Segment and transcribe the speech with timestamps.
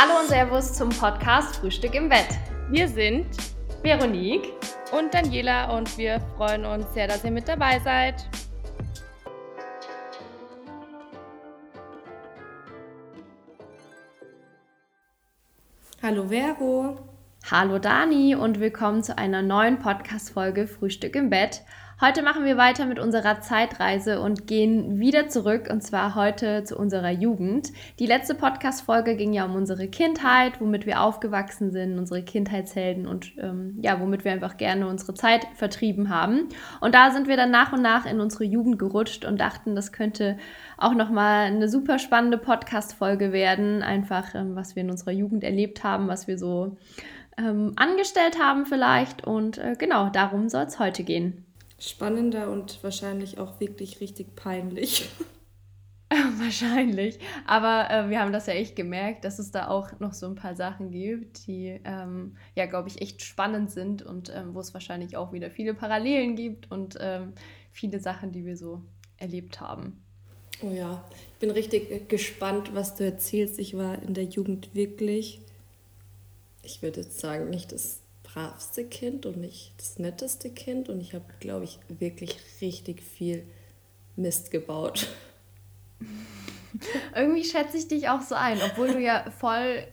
[0.00, 2.28] Hallo und Servus zum Podcast Frühstück im Bett.
[2.70, 3.26] Wir sind
[3.82, 4.52] Veronique
[4.96, 8.28] und Daniela und wir freuen uns sehr, dass ihr mit dabei seid.
[16.00, 17.07] Hallo Vero.
[17.50, 21.62] Hallo Dani und willkommen zu einer neuen Podcast-Folge Frühstück im Bett.
[21.98, 26.76] Heute machen wir weiter mit unserer Zeitreise und gehen wieder zurück und zwar heute zu
[26.76, 27.72] unserer Jugend.
[27.98, 33.32] Die letzte Podcast-Folge ging ja um unsere Kindheit, womit wir aufgewachsen sind, unsere Kindheitshelden und
[33.38, 36.50] ähm, ja, womit wir einfach gerne unsere Zeit vertrieben haben.
[36.82, 39.90] Und da sind wir dann nach und nach in unsere Jugend gerutscht und dachten, das
[39.90, 40.36] könnte
[40.76, 43.82] auch nochmal eine super spannende Podcast-Folge werden.
[43.82, 46.76] Einfach, ähm, was wir in unserer Jugend erlebt haben, was wir so
[47.38, 49.26] ähm, angestellt haben vielleicht.
[49.26, 51.44] Und äh, genau, darum soll es heute gehen
[51.78, 55.08] spannender und wahrscheinlich auch wirklich richtig peinlich.
[56.38, 57.18] Wahrscheinlich.
[57.46, 60.34] Aber äh, wir haben das ja echt gemerkt, dass es da auch noch so ein
[60.34, 64.72] paar Sachen gibt, die ähm, ja, glaube ich, echt spannend sind und ähm, wo es
[64.72, 67.34] wahrscheinlich auch wieder viele Parallelen gibt und ähm,
[67.72, 68.82] viele Sachen, die wir so
[69.18, 70.02] erlebt haben.
[70.62, 73.58] Oh ja, ich bin richtig gespannt, was du erzählst.
[73.58, 75.42] Ich war in der Jugend wirklich,
[76.68, 81.14] ich würde jetzt sagen, nicht das bravste Kind und nicht das netteste Kind und ich
[81.14, 83.44] habe, glaube ich, wirklich richtig viel
[84.16, 85.08] Mist gebaut.
[87.16, 89.84] Irgendwie schätze ich dich auch so ein, obwohl du ja voll,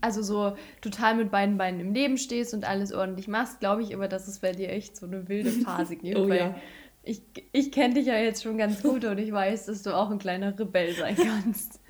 [0.00, 3.94] also so total mit beiden Beinen im Leben stehst und alles ordentlich machst, glaube ich
[3.94, 6.16] aber, dass es bei dir echt so eine wilde Phase gibt.
[6.16, 6.54] oh, ja.
[7.02, 10.10] Ich, ich kenne dich ja jetzt schon ganz gut und ich weiß, dass du auch
[10.10, 11.80] ein kleiner Rebell sein kannst.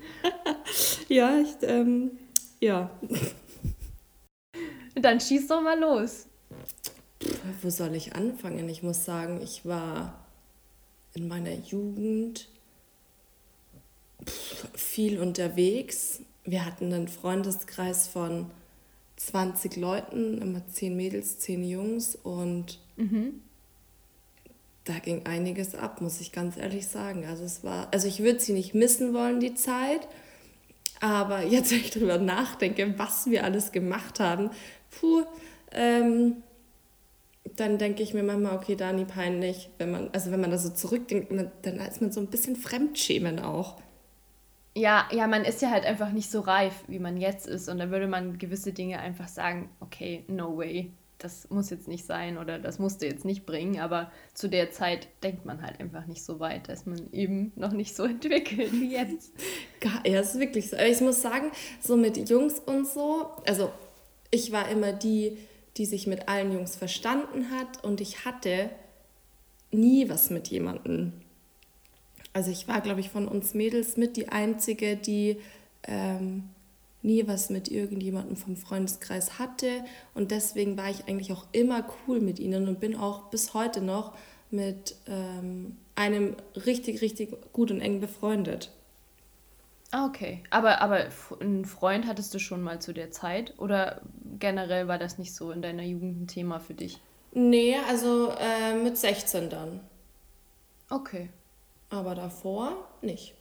[1.09, 2.11] ja, ich, ähm,
[2.61, 2.89] ja.
[4.95, 6.27] Dann schieß doch mal los.
[7.61, 8.67] Wo soll ich anfangen?
[8.69, 10.25] Ich muss sagen, ich war
[11.13, 12.47] in meiner Jugend
[14.73, 16.21] viel unterwegs.
[16.43, 18.49] Wir hatten einen Freundeskreis von
[19.17, 23.41] 20 Leuten, immer 10 Mädels, 10 Jungs und mhm.
[24.83, 27.25] da ging einiges ab, muss ich ganz ehrlich sagen.
[27.25, 30.07] Also es war, also ich würde sie nicht missen wollen, die Zeit,
[31.01, 34.51] aber jetzt, wenn ich darüber nachdenke, was wir alles gemacht haben,
[34.91, 35.23] puh,
[35.71, 36.43] ähm,
[37.55, 40.69] dann denke ich mir manchmal, okay, Dani, peinlich, wenn man, also wenn man da so
[40.69, 41.31] zurückdenkt,
[41.63, 43.81] dann ist man so ein bisschen Fremdschämen auch.
[44.75, 47.67] Ja, ja, man ist ja halt einfach nicht so reif, wie man jetzt ist.
[47.67, 50.91] Und dann würde man gewisse Dinge einfach sagen, okay, no way,
[51.21, 53.79] das muss jetzt nicht sein oder das musst du jetzt nicht bringen.
[53.79, 57.71] Aber zu der Zeit denkt man halt einfach nicht so weit, dass man eben noch
[57.71, 59.33] nicht so entwickelt wie jetzt.
[60.05, 60.77] Ja, ist wirklich so.
[60.77, 63.71] Ich muss sagen, so mit Jungs und so, also
[64.31, 65.37] ich war immer die,
[65.77, 68.69] die sich mit allen Jungs verstanden hat und ich hatte
[69.71, 71.13] nie was mit jemandem.
[72.33, 75.37] Also ich war, glaube ich, von uns Mädels mit die einzige, die
[75.83, 76.49] ähm,
[77.03, 82.19] nie was mit irgendjemandem vom Freundeskreis hatte und deswegen war ich eigentlich auch immer cool
[82.19, 84.13] mit ihnen und bin auch bis heute noch
[84.51, 86.35] mit ähm, einem
[86.65, 88.71] richtig, richtig gut und eng befreundet.
[89.91, 90.41] Ah, okay.
[90.49, 91.07] Aber, aber
[91.41, 93.53] einen Freund hattest du schon mal zu der Zeit?
[93.57, 94.01] Oder
[94.39, 96.99] generell war das nicht so in deiner Jugend ein Thema für dich?
[97.33, 99.81] Nee, also äh, mit 16 dann.
[100.89, 101.29] Okay.
[101.89, 103.33] Aber davor nicht.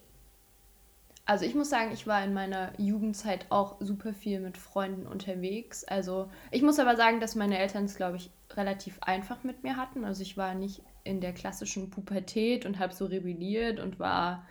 [1.31, 5.85] Also ich muss sagen, ich war in meiner Jugendzeit auch super viel mit Freunden unterwegs.
[5.85, 9.77] Also ich muss aber sagen, dass meine Eltern es, glaube ich, relativ einfach mit mir
[9.77, 10.05] hatten.
[10.05, 14.45] Also ich war nicht in der klassischen Pubertät und habe so rebelliert und war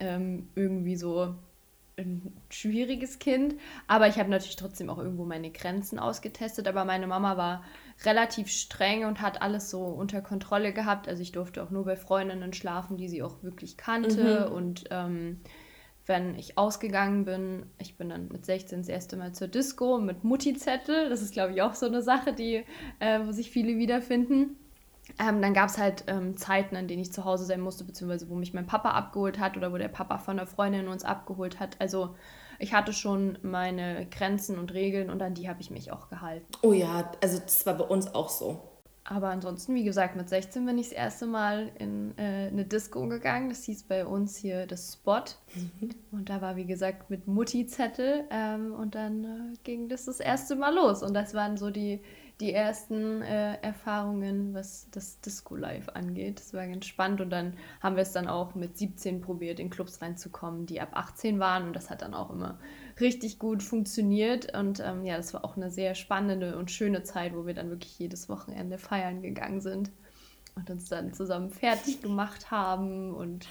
[0.00, 1.36] ähm, irgendwie so
[1.96, 3.54] ein schwieriges Kind.
[3.86, 6.66] Aber ich habe natürlich trotzdem auch irgendwo meine Grenzen ausgetestet.
[6.66, 7.62] Aber meine Mama war
[8.04, 11.06] relativ streng und hat alles so unter Kontrolle gehabt.
[11.06, 14.48] Also ich durfte auch nur bei Freundinnen schlafen, die sie auch wirklich kannte.
[14.48, 14.52] Mhm.
[14.52, 15.40] Und ähm,
[16.08, 20.24] wenn ich ausgegangen bin, ich bin dann mit 16 das erste Mal zur Disco mit
[20.24, 21.10] Mutti-Zettel.
[21.10, 22.64] Das ist, glaube ich, auch so eine Sache, die,
[22.98, 24.56] äh, wo sich viele wiederfinden.
[25.18, 28.28] Ähm, dann gab es halt ähm, Zeiten, an denen ich zu Hause sein musste, beziehungsweise
[28.28, 31.60] wo mich mein Papa abgeholt hat oder wo der Papa von einer Freundin uns abgeholt
[31.60, 31.76] hat.
[31.78, 32.14] Also
[32.58, 36.46] ich hatte schon meine Grenzen und Regeln und an die habe ich mich auch gehalten.
[36.62, 38.67] Oh ja, also das war bei uns auch so.
[39.10, 43.08] Aber ansonsten, wie gesagt, mit 16 bin ich das erste Mal in äh, eine Disco
[43.08, 43.48] gegangen.
[43.48, 45.22] Das hieß bei uns hier das Spot.
[45.54, 45.90] Mhm.
[46.10, 48.24] Und da war, wie gesagt, mit Mutti-Zettel.
[48.30, 51.02] Ähm, und dann äh, ging das das erste Mal los.
[51.02, 52.00] Und das waren so die
[52.40, 56.38] die ersten äh, Erfahrungen, was das Disco Live angeht.
[56.38, 59.70] Das war ganz spannend und dann haben wir es dann auch mit 17 probiert, in
[59.70, 62.58] Clubs reinzukommen, die ab 18 waren und das hat dann auch immer
[63.00, 67.34] richtig gut funktioniert und ähm, ja, das war auch eine sehr spannende und schöne Zeit,
[67.34, 69.90] wo wir dann wirklich jedes Wochenende feiern gegangen sind
[70.54, 73.48] und uns dann zusammen fertig gemacht haben und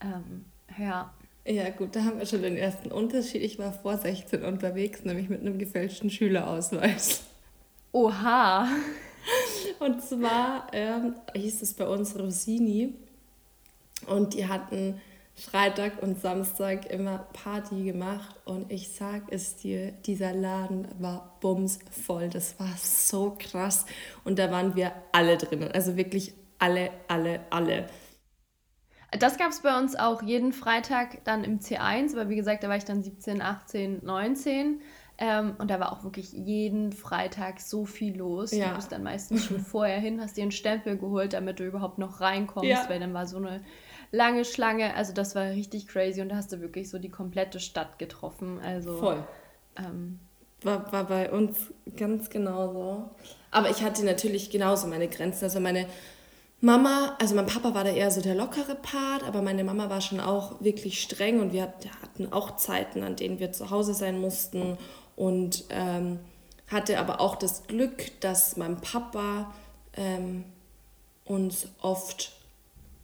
[0.00, 0.44] ähm,
[0.76, 1.12] ja,
[1.46, 3.42] Ja, gut, da haben wir schon den ersten Unterschied.
[3.42, 7.24] Ich war vor 16 unterwegs, nämlich mit einem gefälschten Schülerausweis.
[7.94, 8.66] Oha!
[9.78, 12.92] Und zwar ähm, hieß es bei uns Rosini
[14.06, 15.00] und die hatten
[15.34, 22.28] Freitag und Samstag immer Party gemacht und ich sag es dir, dieser Laden war bumsvoll.
[22.28, 23.86] Das war so krass
[24.24, 27.86] und da waren wir alle drinnen, also wirklich alle, alle, alle.
[29.18, 32.68] Das gab es bei uns auch jeden Freitag dann im C1, weil wie gesagt, da
[32.68, 34.80] war ich dann 17, 18, 19.
[35.16, 38.50] Ähm, und da war auch wirklich jeden Freitag so viel los.
[38.50, 38.70] Ja.
[38.70, 41.98] Du bist dann meistens schon vorher hin, hast dir einen Stempel geholt, damit du überhaupt
[41.98, 42.84] noch reinkommst, ja.
[42.88, 43.60] weil dann war so eine
[44.10, 44.94] lange Schlange.
[44.94, 48.58] Also das war richtig crazy und da hast du wirklich so die komplette Stadt getroffen.
[48.60, 49.24] Also, Voll.
[49.76, 50.18] Ähm,
[50.62, 53.10] war, war bei uns ganz genauso.
[53.52, 55.44] Aber ich hatte natürlich genauso meine Grenzen.
[55.44, 55.86] Also meine
[56.60, 60.00] Mama, also mein Papa war da eher so der lockere Part, aber meine Mama war
[60.00, 61.72] schon auch wirklich streng und wir
[62.02, 64.78] hatten auch Zeiten, an denen wir zu Hause sein mussten
[65.16, 66.18] und ähm,
[66.68, 69.52] hatte aber auch das Glück, dass mein Papa
[69.96, 70.44] ähm,
[71.24, 72.32] uns oft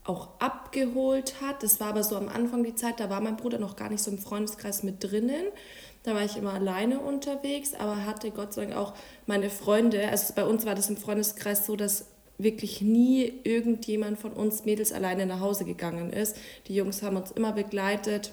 [0.05, 1.63] auch abgeholt hat.
[1.63, 4.03] Das war aber so am Anfang die Zeit, da war mein Bruder noch gar nicht
[4.03, 5.45] so im Freundeskreis mit drinnen.
[6.03, 8.95] Da war ich immer alleine unterwegs, aber hatte Gott sei Dank auch
[9.27, 10.09] meine Freunde.
[10.09, 12.07] Also bei uns war das im Freundeskreis so, dass
[12.39, 16.37] wirklich nie irgendjemand von uns Mädels alleine nach Hause gegangen ist.
[16.67, 18.33] Die Jungs haben uns immer begleitet.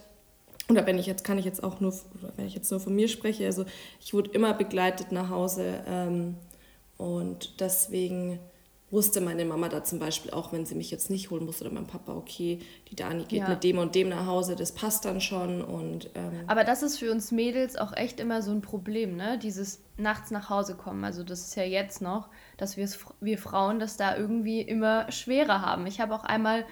[0.69, 1.93] Oder wenn ich jetzt, kann ich jetzt auch nur,
[2.35, 3.65] wenn ich jetzt nur von mir spreche, also
[4.01, 6.35] ich wurde immer begleitet nach Hause ähm,
[6.97, 8.39] und deswegen
[8.89, 11.73] wusste meine Mama da zum Beispiel auch, wenn sie mich jetzt nicht holen musste oder
[11.73, 12.59] mein Papa, okay,
[12.89, 13.49] die Dani geht ja.
[13.49, 16.97] mit dem und dem nach Hause, das passt dann schon und ähm aber das ist
[16.97, 19.37] für uns Mädels auch echt immer so ein Problem, ne?
[19.37, 21.03] Dieses nachts nach Hause kommen.
[21.03, 22.87] Also das ist ja jetzt noch, dass wir
[23.19, 25.85] wir Frauen das da irgendwie immer schwerer haben.
[25.85, 26.65] Ich habe auch einmal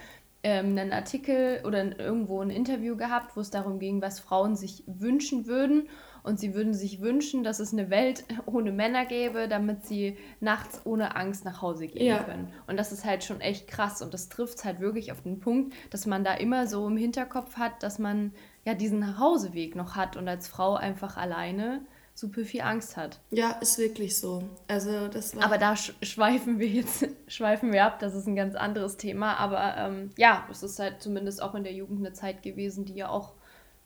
[0.46, 4.84] ähm, einen Artikel oder irgendwo ein Interview gehabt, wo es darum ging, was Frauen sich
[4.86, 5.90] wünschen würden
[6.22, 10.82] und sie würden sich wünschen, dass es eine Welt ohne Männer gäbe, damit sie nachts
[10.86, 12.22] ohne Angst nach Hause gehen ja.
[12.22, 12.54] können.
[12.68, 15.74] Und das ist halt schon echt krass und das trifft halt wirklich auf den Punkt,
[15.90, 18.32] dass man da immer so im Hinterkopf hat, dass man
[18.66, 21.82] ja diesen Nachhauseweg noch hat und als Frau einfach alleine
[22.16, 23.20] super viel Angst hat.
[23.30, 24.44] Ja, ist wirklich so.
[24.68, 28.00] Also das Aber da schweifen wir jetzt schweifen wir ab.
[28.00, 29.36] Das ist ein ganz anderes Thema.
[29.36, 32.96] Aber ähm, ja, es ist halt zumindest auch in der Jugend eine Zeit gewesen, die
[32.96, 33.34] ja auch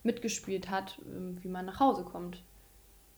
[0.04, 2.44] mitgespielt hat, ähm, wie man nach Hause kommt.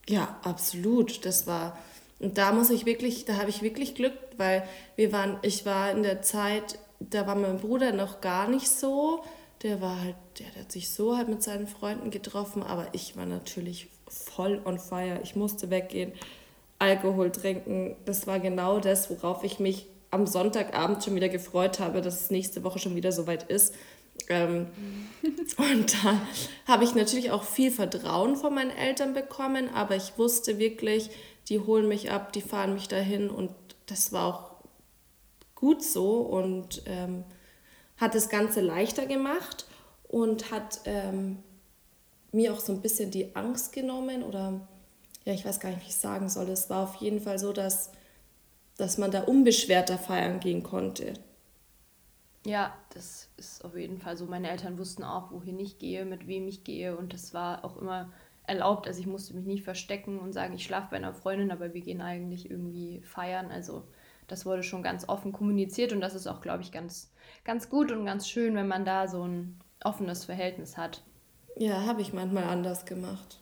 [0.07, 1.25] Ja, absolut.
[1.25, 1.77] Das war
[2.19, 4.63] und da muss ich wirklich, da habe ich wirklich Glück, weil
[4.95, 9.23] wir waren, ich war in der Zeit, da war mein Bruder noch gar nicht so.
[9.63, 13.17] Der war halt, der, der hat sich so halt mit seinen Freunden getroffen, aber ich
[13.17, 15.19] war natürlich voll on fire.
[15.23, 16.13] Ich musste weggehen,
[16.79, 17.95] Alkohol trinken.
[18.05, 22.31] Das war genau das, worauf ich mich am Sonntagabend schon wieder gefreut habe, dass es
[22.31, 23.73] nächste Woche schon wieder soweit ist.
[24.27, 24.67] Ähm,
[25.57, 26.21] und da
[26.67, 31.09] habe ich natürlich auch viel Vertrauen von meinen Eltern bekommen, aber ich wusste wirklich,
[31.49, 33.51] die holen mich ab, die fahren mich dahin und
[33.85, 34.51] das war auch
[35.55, 37.23] gut so und ähm,
[37.97, 39.67] hat das Ganze leichter gemacht
[40.07, 41.39] und hat ähm,
[42.31, 44.67] mir auch so ein bisschen die Angst genommen oder
[45.25, 46.49] ja, ich weiß gar nicht, wie ich sagen soll.
[46.49, 47.91] Es war auf jeden Fall so, dass,
[48.77, 51.13] dass man da unbeschwerter feiern gehen konnte.
[52.43, 54.25] Ja, das ist auf jeden Fall so.
[54.25, 57.77] Meine Eltern wussten auch, wohin ich gehe, mit wem ich gehe und das war auch
[57.77, 58.11] immer
[58.47, 58.87] erlaubt.
[58.87, 61.81] Also ich musste mich nicht verstecken und sagen, ich schlafe bei einer Freundin, aber wir
[61.81, 63.51] gehen eigentlich irgendwie feiern.
[63.51, 63.83] Also
[64.27, 67.11] das wurde schon ganz offen kommuniziert und das ist auch, glaube ich, ganz,
[67.43, 71.03] ganz gut und ganz schön, wenn man da so ein offenes Verhältnis hat.
[71.57, 73.39] Ja, habe ich manchmal anders gemacht.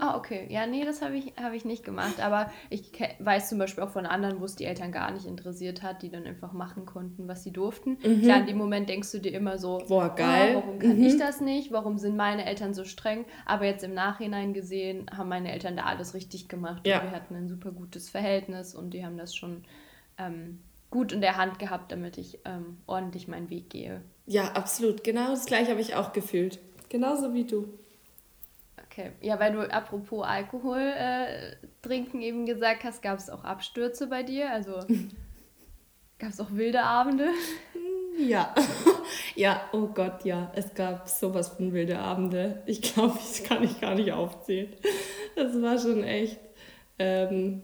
[0.00, 0.46] Ah, okay.
[0.48, 2.18] Ja, nee, das habe ich, hab ich nicht gemacht.
[2.18, 5.82] Aber ich weiß zum Beispiel auch von anderen, wo es die Eltern gar nicht interessiert
[5.82, 7.98] hat, die dann einfach machen konnten, was sie durften.
[8.02, 8.22] Mhm.
[8.22, 10.56] Klar, in dem Moment denkst du dir immer so, boah, geil.
[10.56, 11.04] Oh, warum kann mhm.
[11.04, 11.72] ich das nicht?
[11.72, 13.26] Warum sind meine Eltern so streng?
[13.44, 16.86] Aber jetzt im Nachhinein gesehen haben meine Eltern da alles richtig gemacht.
[16.86, 17.00] Ja.
[17.00, 19.64] Und wir hatten ein super gutes Verhältnis und die haben das schon
[20.16, 24.00] ähm, gut in der Hand gehabt, damit ich ähm, ordentlich meinen Weg gehe.
[24.26, 25.04] Ja, absolut.
[25.04, 26.58] Genau das gleiche habe ich auch gefühlt.
[26.88, 27.78] Genauso wie du.
[28.86, 34.06] Okay, ja, weil du apropos Alkohol äh, trinken eben gesagt hast, gab es auch Abstürze
[34.06, 34.50] bei dir?
[34.50, 34.72] Also
[36.18, 37.28] gab es auch wilde Abende?
[38.18, 38.54] Ja,
[39.34, 42.62] ja, oh Gott, ja, es gab sowas von wilde Abende.
[42.66, 44.74] Ich glaube, das kann ich gar nicht aufzählen.
[45.34, 46.38] Das war schon echt.
[46.98, 47.62] Ähm,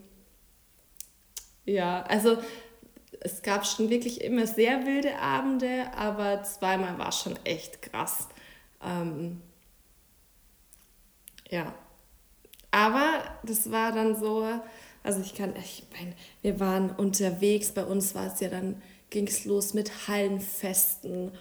[1.65, 2.37] ja, also
[3.21, 8.27] es gab schon wirklich immer sehr wilde Abende, aber zweimal war schon echt krass.
[8.83, 9.41] Ähm,
[11.49, 11.73] ja.
[12.71, 14.47] Aber das war dann so,
[15.03, 19.27] also ich kann, ich meine, wir waren unterwegs, bei uns war es ja dann, ging
[19.27, 21.31] es los mit Hallenfesten.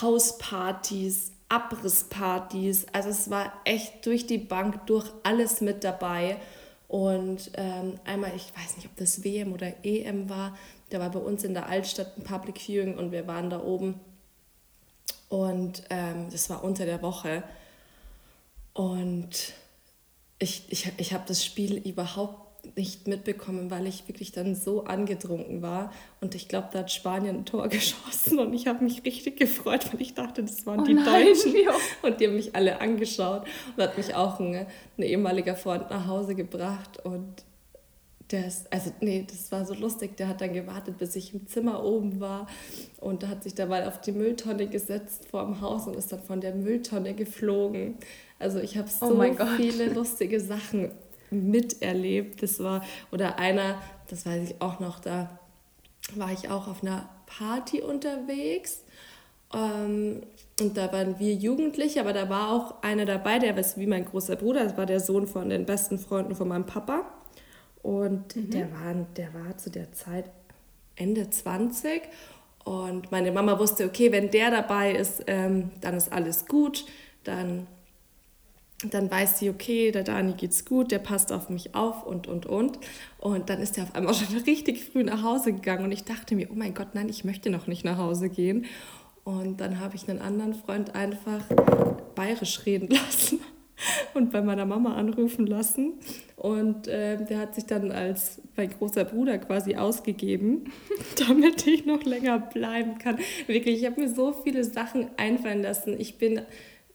[0.00, 2.86] Hauspartys, Abrisspartys.
[2.92, 6.38] Also es war echt durch die Bank, durch alles mit dabei.
[6.88, 10.56] Und ähm, einmal, ich weiß nicht, ob das WM oder EM war,
[10.90, 14.00] da war bei uns in der Altstadt ein Public Viewing und wir waren da oben.
[15.28, 17.42] Und ähm, das war unter der Woche.
[18.72, 19.54] Und
[20.38, 25.62] ich, ich, ich habe das Spiel überhaupt nicht mitbekommen, weil ich wirklich dann so angetrunken
[25.62, 25.92] war.
[26.20, 29.92] Und ich glaube, da hat Spanien ein Tor geschossen und ich habe mich richtig gefreut,
[29.92, 31.54] weil ich dachte, das waren oh die nein, Deutschen.
[31.54, 31.72] Jo.
[32.02, 33.44] Und die haben mich alle angeschaut
[33.76, 34.66] und hat mich auch ein,
[34.98, 37.04] ein ehemaliger Freund nach Hause gebracht.
[37.04, 37.44] Und
[38.30, 40.16] der ist, also nee, das war so lustig.
[40.16, 42.48] Der hat dann gewartet, bis ich im Zimmer oben war
[43.00, 46.40] und hat sich dabei auf die Mülltonne gesetzt vor dem Haus und ist dann von
[46.40, 47.94] der Mülltonne geflogen.
[48.38, 50.90] Also ich habe oh so oh viele lustige Sachen
[51.30, 52.42] miterlebt.
[52.42, 55.38] Das war, oder einer, das weiß ich auch noch, da
[56.14, 58.82] war ich auch auf einer Party unterwegs.
[59.54, 60.22] Ähm,
[60.60, 64.04] und da waren wir Jugendliche, aber da war auch einer dabei, der war wie mein
[64.04, 67.02] großer Bruder, das war der Sohn von den besten Freunden von meinem Papa.
[67.82, 68.50] Und mhm.
[68.50, 70.30] der, war, der war zu der Zeit
[70.96, 72.02] Ende 20.
[72.64, 76.84] Und meine Mama wusste, okay, wenn der dabei ist, ähm, dann ist alles gut.
[77.22, 77.68] Dann
[78.84, 82.44] dann weiß sie, okay, der Dani geht's gut, der passt auf mich auf und, und,
[82.44, 82.78] und.
[83.18, 86.34] Und dann ist er auf einmal schon richtig früh nach Hause gegangen und ich dachte
[86.34, 88.66] mir, oh mein Gott, nein, ich möchte noch nicht nach Hause gehen.
[89.24, 91.42] Und dann habe ich einen anderen Freund einfach
[92.14, 93.40] bayerisch reden lassen
[94.14, 95.94] und bei meiner Mama anrufen lassen.
[96.36, 100.70] Und äh, der hat sich dann als mein großer Bruder quasi ausgegeben,
[101.28, 103.18] damit ich noch länger bleiben kann.
[103.46, 105.98] Wirklich, ich habe mir so viele Sachen einfallen lassen.
[105.98, 106.42] Ich bin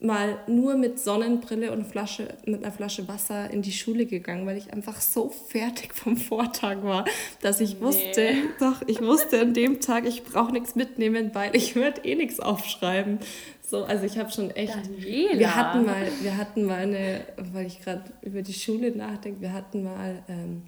[0.02, 4.58] mal nur mit Sonnenbrille und Flasche, mit einer Flasche Wasser in die Schule gegangen, weil
[4.58, 7.06] ich einfach so fertig vom Vortag war,
[7.42, 7.82] dass ich nee.
[7.82, 12.16] wusste, doch, ich wusste an dem Tag, ich brauche nichts mitnehmen, weil ich würde eh
[12.16, 13.20] nichts aufschreiben.
[13.62, 14.76] So, also ich habe schon echt.
[14.76, 15.40] Daniela.
[15.40, 17.22] Wir hatten mal, wir hatten mal eine,
[17.54, 20.24] weil ich gerade über die Schule nachdenke, wir hatten mal.
[20.28, 20.64] Ähm,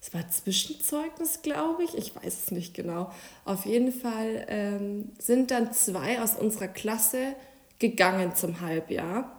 [0.00, 1.96] es war Zwischenzeugnis, glaube ich.
[1.96, 3.10] Ich weiß es nicht genau.
[3.44, 7.34] Auf jeden Fall ähm, sind dann zwei aus unserer Klasse
[7.78, 9.32] gegangen zum Halbjahr.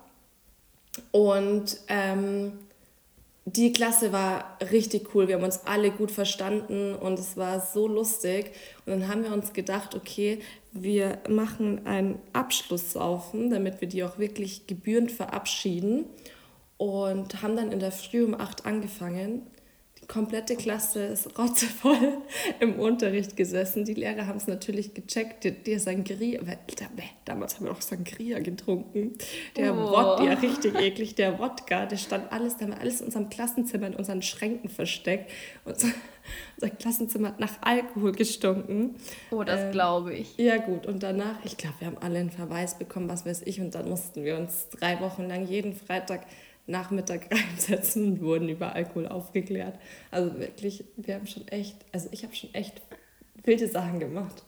[1.11, 2.53] Und ähm,
[3.45, 5.27] die Klasse war richtig cool.
[5.27, 8.51] Wir haben uns alle gut verstanden und es war so lustig.
[8.85, 10.39] Und dann haben wir uns gedacht, okay,
[10.73, 16.05] wir machen einen Abschlusssaufen, damit wir die auch wirklich gebührend verabschieden.
[16.77, 19.43] Und haben dann in der Früh um acht angefangen
[20.07, 22.19] komplette Klasse ist rotzevoll
[22.59, 23.83] im Unterricht gesessen.
[23.83, 25.43] Die Lehrer haben es natürlich gecheckt.
[25.43, 26.39] Der, der Sangria,
[27.25, 29.17] damals haben wir auch Sangria getrunken.
[29.57, 29.91] Der oh.
[29.91, 33.29] Wodka, ja richtig eklig, der Wodka, der stand alles, da haben wir alles in unserem
[33.29, 35.29] Klassenzimmer in unseren Schränken versteckt.
[35.65, 35.89] Unser,
[36.55, 38.95] unser Klassenzimmer hat nach Alkohol gestunken.
[39.31, 40.37] Oh, das ähm, glaube ich.
[40.37, 43.59] Ja gut, und danach, ich glaube, wir haben alle einen Verweis bekommen, was weiß ich,
[43.59, 46.21] und dann mussten wir uns drei Wochen lang jeden Freitag
[46.67, 49.79] Nachmittag reinsetzen und wurden über Alkohol aufgeklärt.
[50.11, 52.81] Also wirklich, wir haben schon echt, also ich habe schon echt
[53.43, 54.43] wilde Sachen gemacht.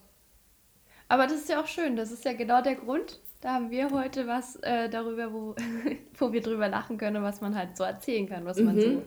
[1.08, 3.20] Aber das ist ja auch schön, das ist ja genau der Grund.
[3.42, 5.56] Da haben wir heute was äh, darüber, wo,
[6.18, 8.82] wo wir drüber lachen können, was man halt so erzählen kann, was man mhm.
[8.82, 9.04] so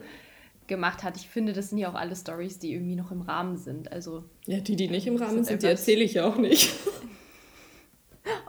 [0.67, 1.17] gemacht hat.
[1.17, 3.91] Ich finde, das sind ja auch alle Stories, die irgendwie noch im Rahmen sind.
[3.91, 6.73] Also ja, die, die nicht im Rahmen sind, die erzähle ich ja auch nicht.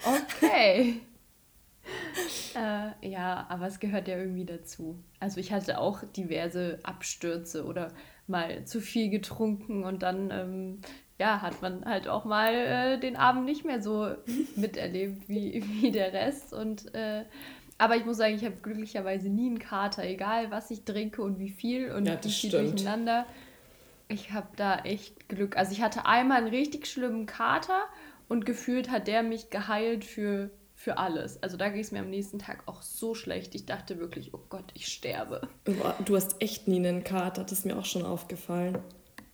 [0.04, 1.00] okay.
[2.56, 5.02] Äh, ja, aber es gehört ja irgendwie dazu.
[5.20, 7.92] Also ich hatte auch diverse Abstürze oder
[8.26, 10.80] mal zu viel getrunken und dann ähm,
[11.18, 14.14] ja, hat man halt auch mal äh, den Abend nicht mehr so
[14.56, 16.52] miterlebt wie, wie der Rest.
[16.52, 17.24] Und äh,
[17.78, 21.38] aber ich muss sagen, ich habe glücklicherweise nie einen Kater, egal was ich trinke und
[21.38, 23.26] wie viel und ja, wie viel durcheinander.
[24.08, 25.56] Ich habe da echt Glück.
[25.56, 27.84] Also ich hatte einmal einen richtig schlimmen Kater
[28.28, 30.50] und gefühlt hat der mich geheilt für
[30.84, 31.42] für alles.
[31.42, 33.54] Also da ging es mir am nächsten Tag auch so schlecht.
[33.54, 35.48] Ich dachte wirklich, oh Gott, ich sterbe.
[36.04, 38.78] Du hast echt nie einen Kater, das ist mir auch schon aufgefallen.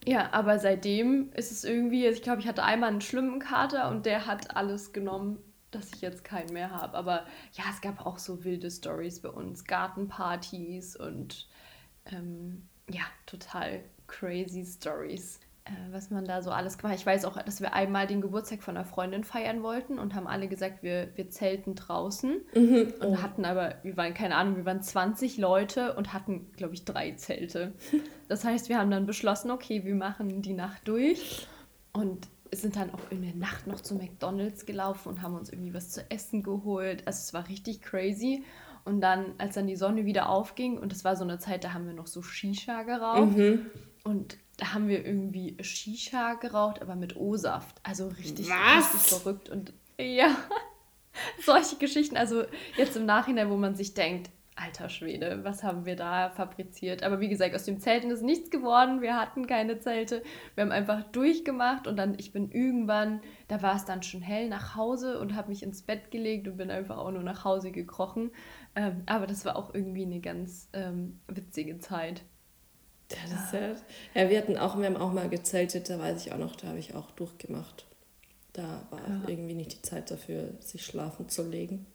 [0.06, 4.06] Ja, aber seitdem ist es irgendwie, ich glaube, ich hatte einmal einen schlimmen Kater und
[4.06, 5.38] der hat alles genommen,
[5.72, 6.96] dass ich jetzt keinen mehr habe.
[6.96, 11.48] Aber ja, es gab auch so wilde Stories bei uns, Gartenpartys und
[12.06, 15.40] ähm, ja, total crazy Stories.
[15.64, 17.00] Äh, was man da so alles gemacht hat.
[17.00, 20.26] Ich weiß auch, dass wir einmal den Geburtstag von einer Freundin feiern wollten und haben
[20.26, 22.40] alle gesagt, wir, wir zelten draußen.
[22.54, 22.94] Mhm.
[23.00, 23.22] Und oh.
[23.22, 27.12] hatten aber, wir waren, keine Ahnung, wir waren 20 Leute und hatten, glaube ich, drei
[27.12, 27.74] Zelte.
[28.28, 31.48] Das heißt, wir haben dann beschlossen, okay, wir machen die Nacht durch
[31.92, 35.74] und sind dann auch in der Nacht noch zu McDonalds gelaufen und haben uns irgendwie
[35.74, 37.08] was zu essen geholt.
[37.08, 38.44] Also es war richtig crazy.
[38.84, 41.74] Und dann, als dann die Sonne wieder aufging, und das war so eine Zeit, da
[41.74, 43.36] haben wir noch so Shisha geraucht.
[43.36, 43.66] Mhm.
[44.04, 47.80] Und da haben wir irgendwie Shisha geraucht, aber mit O-Saft.
[47.82, 49.48] Also richtig, richtig verrückt.
[49.48, 50.36] Und Ja,
[51.44, 52.16] solche Geschichten.
[52.16, 52.44] Also
[52.76, 57.02] jetzt im Nachhinein, wo man sich denkt, alter Schwede, was haben wir da fabriziert?
[57.02, 59.00] Aber wie gesagt, aus dem Zelten ist nichts geworden.
[59.00, 60.22] Wir hatten keine Zelte.
[60.54, 64.50] Wir haben einfach durchgemacht und dann, ich bin irgendwann, da war es dann schon hell,
[64.50, 67.70] nach Hause und habe mich ins Bett gelegt und bin einfach auch nur nach Hause
[67.70, 68.30] gekrochen.
[68.76, 72.22] Ähm, aber das war auch irgendwie eine ganz ähm, witzige Zeit.
[73.10, 76.24] Ja, das ist ja, ja, wir hatten auch, wir haben auch mal gezeltet, da weiß
[76.24, 77.86] ich auch noch, da habe ich auch durchgemacht.
[78.52, 79.22] Da war ja.
[79.28, 81.86] irgendwie nicht die Zeit dafür, sich schlafen zu legen.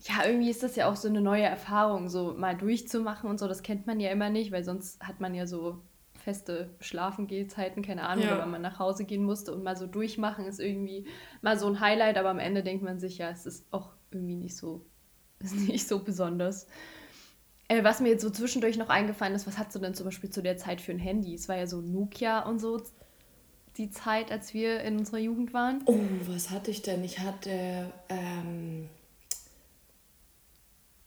[0.00, 3.48] Ja, irgendwie ist das ja auch so eine neue Erfahrung, so mal durchzumachen und so.
[3.48, 5.82] Das kennt man ja immer nicht, weil sonst hat man ja so
[6.26, 8.38] feste Schlafengehzeiten, keine Ahnung, ja.
[8.40, 11.06] wenn man nach Hause gehen musste und mal so durchmachen ist irgendwie
[11.40, 14.34] mal so ein Highlight, aber am Ende denkt man sich, ja, es ist auch irgendwie
[14.34, 14.84] nicht so,
[15.38, 16.66] ist nicht so besonders.
[17.68, 20.30] Äh, was mir jetzt so zwischendurch noch eingefallen ist, was hast du denn zum Beispiel
[20.30, 21.34] zu der Zeit für ein Handy?
[21.34, 22.80] Es war ja so Nokia und so
[23.76, 25.82] die Zeit, als wir in unserer Jugend waren.
[25.86, 27.04] Oh, was hatte ich denn?
[27.04, 28.88] Ich hatte, ähm,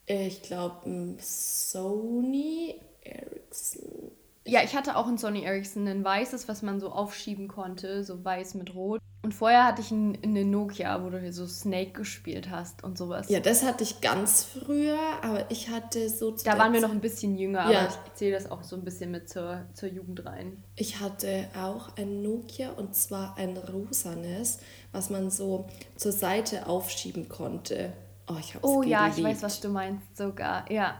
[0.06, 4.12] ich glaube, ein Sony Ericsson
[4.50, 8.24] ja, ich hatte auch ein Sony Ericsson, ein weißes, was man so aufschieben konnte, so
[8.24, 9.02] weiß mit rot.
[9.22, 13.28] Und vorher hatte ich eine Nokia, wo du so Snake gespielt hast und sowas.
[13.30, 16.32] Ja, das hatte ich ganz früher, aber ich hatte so...
[16.32, 17.80] Da waren wir noch ein bisschen jünger, ja.
[17.82, 20.64] aber ich zähle das auch so ein bisschen mit zur, zur Jugend rein.
[20.78, 24.60] Ich hatte auch ein Nokia und zwar ein rosanes,
[24.94, 27.92] was man so zur Seite aufschieben konnte.
[28.30, 28.92] Oh, ich hab's Oh geliebt.
[28.92, 30.72] ja, ich weiß, was du meinst sogar.
[30.72, 30.98] Ja,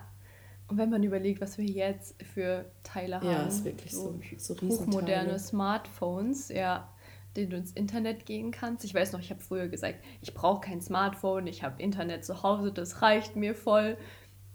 [0.70, 3.28] und wenn man überlegt, was wir jetzt für Teile haben.
[3.28, 6.88] Ja, ist wirklich so, so, so hochmoderne Smartphones, ja,
[7.36, 8.84] denen du ins Internet gehen kannst.
[8.84, 12.44] Ich weiß noch, ich habe früher gesagt, ich brauche kein Smartphone, ich habe Internet zu
[12.44, 13.98] Hause, das reicht mir voll.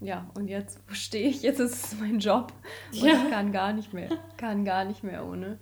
[0.01, 1.43] Ja, und jetzt, wo stehe ich?
[1.43, 2.53] Jetzt ist es mein Job.
[2.93, 3.13] Und ja.
[3.13, 5.59] ich kann gar nicht mehr, kann gar nicht mehr ohne.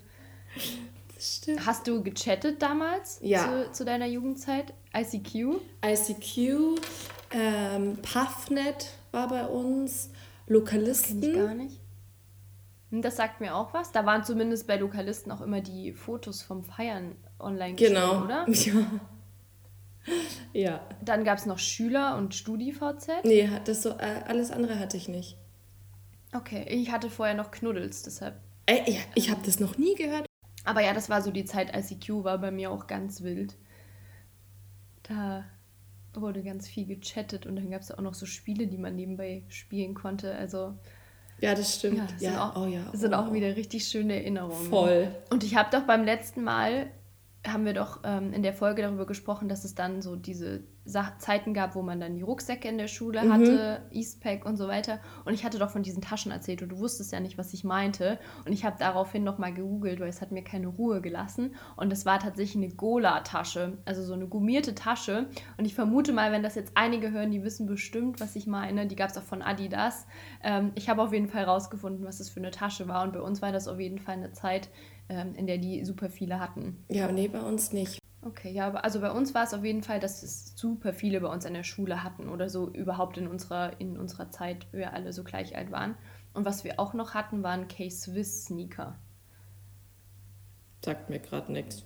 [1.15, 1.67] Das stimmt.
[1.67, 3.45] Hast du gechattet damals ja.
[3.45, 4.73] zu, zu deiner Jugendzeit?
[4.97, 5.61] ICQ?
[5.85, 6.81] ICQ,
[7.33, 10.11] ähm, Puffnet war bei uns.
[10.49, 11.21] Lokalisten.
[11.21, 11.82] Das kenne ich gar nicht.
[12.93, 13.91] Hm, das sagt mir auch was.
[13.91, 18.23] Da waren zumindest bei Lokalisten auch immer die Fotos vom Feiern online genau.
[18.23, 18.47] oder?
[20.53, 20.61] Ja.
[20.71, 20.81] ja.
[21.01, 23.25] Dann gab es noch Schüler und StudiVZ.
[23.25, 25.39] Nee, das so, äh, alles andere hatte ich nicht.
[26.35, 28.35] Okay, ich hatte vorher noch Knuddels, deshalb.
[28.67, 30.27] Ey, ja, ich habe das noch nie gehört.
[30.65, 33.57] Aber ja, das war so die Zeit, ICQ war bei mir auch ganz wild.
[35.05, 35.45] Da
[36.15, 39.45] wurde ganz viel gechattet und dann gab es auch noch so Spiele, die man nebenbei
[39.49, 40.35] spielen konnte.
[40.35, 40.75] Also
[41.43, 41.99] ja, das stimmt.
[41.99, 42.31] Ja, das ja.
[42.31, 42.81] sind, auch, oh, ja.
[42.93, 43.33] sind auch oh.
[43.35, 44.71] wieder richtig schöne Erinnerungen.
[44.71, 45.15] Voll.
[45.31, 46.91] Und ich habe doch beim letzten Mal
[47.47, 51.55] haben wir doch ähm, in der Folge darüber gesprochen, dass es dann so diese Zeiten
[51.55, 53.33] gab, wo man dann die Rucksäcke in der Schule mhm.
[53.33, 54.99] hatte, Eastpack und so weiter.
[55.25, 57.63] Und ich hatte doch von diesen Taschen erzählt und du wusstest ja nicht, was ich
[57.63, 58.19] meinte.
[58.45, 61.55] Und ich habe daraufhin nochmal gegoogelt, weil es hat mir keine Ruhe gelassen.
[61.77, 65.27] Und es war tatsächlich eine Gola-Tasche, also so eine gummierte Tasche.
[65.57, 68.87] Und ich vermute mal, wenn das jetzt einige hören, die wissen bestimmt, was ich meine.
[68.87, 70.07] Die gab es auch von Adidas.
[70.43, 73.05] Ähm, ich habe auf jeden Fall rausgefunden, was das für eine Tasche war.
[73.05, 74.69] Und bei uns war das auf jeden Fall eine Zeit,
[75.09, 76.85] ähm, in der die super viele hatten.
[76.89, 78.03] Ja, nee, bei uns nicht.
[78.25, 81.27] Okay, ja, also bei uns war es auf jeden Fall, dass es super viele bei
[81.27, 85.13] uns an der Schule hatten oder so überhaupt in unserer, in unserer Zeit, wir alle
[85.13, 85.97] so gleich alt waren.
[86.33, 88.97] Und was wir auch noch hatten, waren K-Swiss Sneaker.
[90.85, 91.85] Sagt mir gerade nichts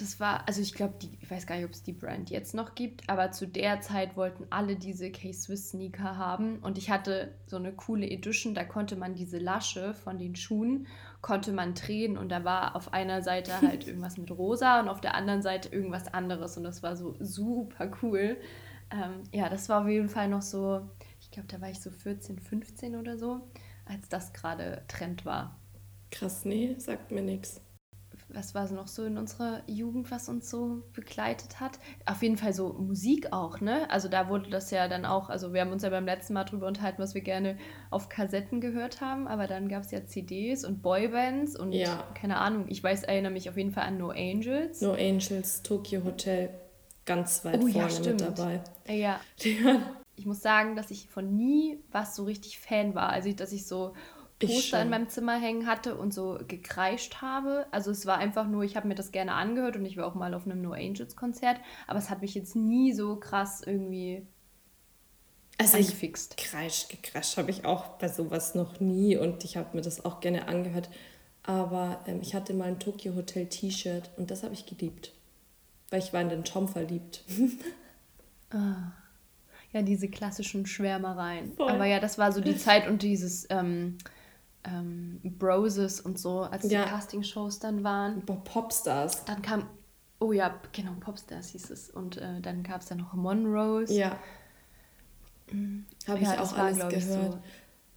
[0.00, 2.74] das war, also ich glaube, ich weiß gar nicht, ob es die Brand jetzt noch
[2.74, 7.56] gibt, aber zu der Zeit wollten alle diese K-Swiss Sneaker haben und ich hatte so
[7.56, 10.86] eine coole Edition, da konnte man diese Lasche von den Schuhen,
[11.22, 15.00] konnte man drehen und da war auf einer Seite halt irgendwas mit rosa und auf
[15.00, 18.36] der anderen Seite irgendwas anderes und das war so super cool.
[18.90, 20.88] Ähm, ja, das war auf jeden Fall noch so,
[21.20, 23.40] ich glaube, da war ich so 14, 15 oder so,
[23.86, 25.56] als das gerade Trend war.
[26.10, 27.60] Krass, nee, sagt mir nichts
[28.34, 31.78] was war noch so in unserer Jugend, was uns so begleitet hat?
[32.06, 33.90] Auf jeden Fall so Musik auch, ne?
[33.90, 36.44] Also da wurde das ja dann auch, also wir haben uns ja beim letzten Mal
[36.44, 37.58] drüber unterhalten, was wir gerne
[37.90, 42.04] auf Kassetten gehört haben, aber dann gab es ja CDs und Boybands und ja.
[42.14, 44.80] keine Ahnung, ich weiß, erinnere mich auf jeden Fall an No Angels.
[44.80, 46.50] No Angels, Tokyo Hotel,
[47.06, 48.60] ganz weit oh, vorne ja, mit dabei.
[48.88, 49.20] Ja.
[49.38, 49.82] ja.
[50.16, 53.08] Ich muss sagen, dass ich von nie was so richtig Fan war.
[53.08, 53.94] Also, dass ich so
[54.40, 57.66] Poster in meinem Zimmer hängen hatte und so gekreischt habe.
[57.70, 60.14] Also es war einfach nur, ich habe mir das gerne angehört und ich war auch
[60.14, 64.26] mal auf einem No Angels Konzert, aber es hat mich jetzt nie so krass irgendwie
[65.58, 66.36] also angefixt.
[66.38, 70.04] Ich kreisch, gekreischt habe ich auch bei sowas noch nie und ich habe mir das
[70.04, 70.88] auch gerne angehört.
[71.42, 75.12] Aber ähm, ich hatte mal ein Tokyo Hotel T-Shirt und das habe ich geliebt,
[75.90, 77.24] weil ich war in den Tom verliebt.
[78.50, 78.92] ah.
[79.72, 81.52] Ja, diese klassischen Schwärmereien.
[81.52, 81.70] Voll.
[81.70, 83.98] Aber ja, das war so die Zeit und dieses ähm,
[84.64, 86.84] ähm, Broses und so, als ja.
[86.84, 88.24] die Castingshows dann waren.
[88.24, 89.24] Popstars.
[89.24, 89.66] Dann kam,
[90.22, 91.88] Oh ja, genau, Popstars hieß es.
[91.88, 93.92] Und äh, dann gab es ja noch Monrose.
[93.92, 94.18] Ja.
[95.50, 95.86] Mhm.
[96.06, 97.32] Habe ja, ich auch alles gehört.
[97.32, 97.38] So.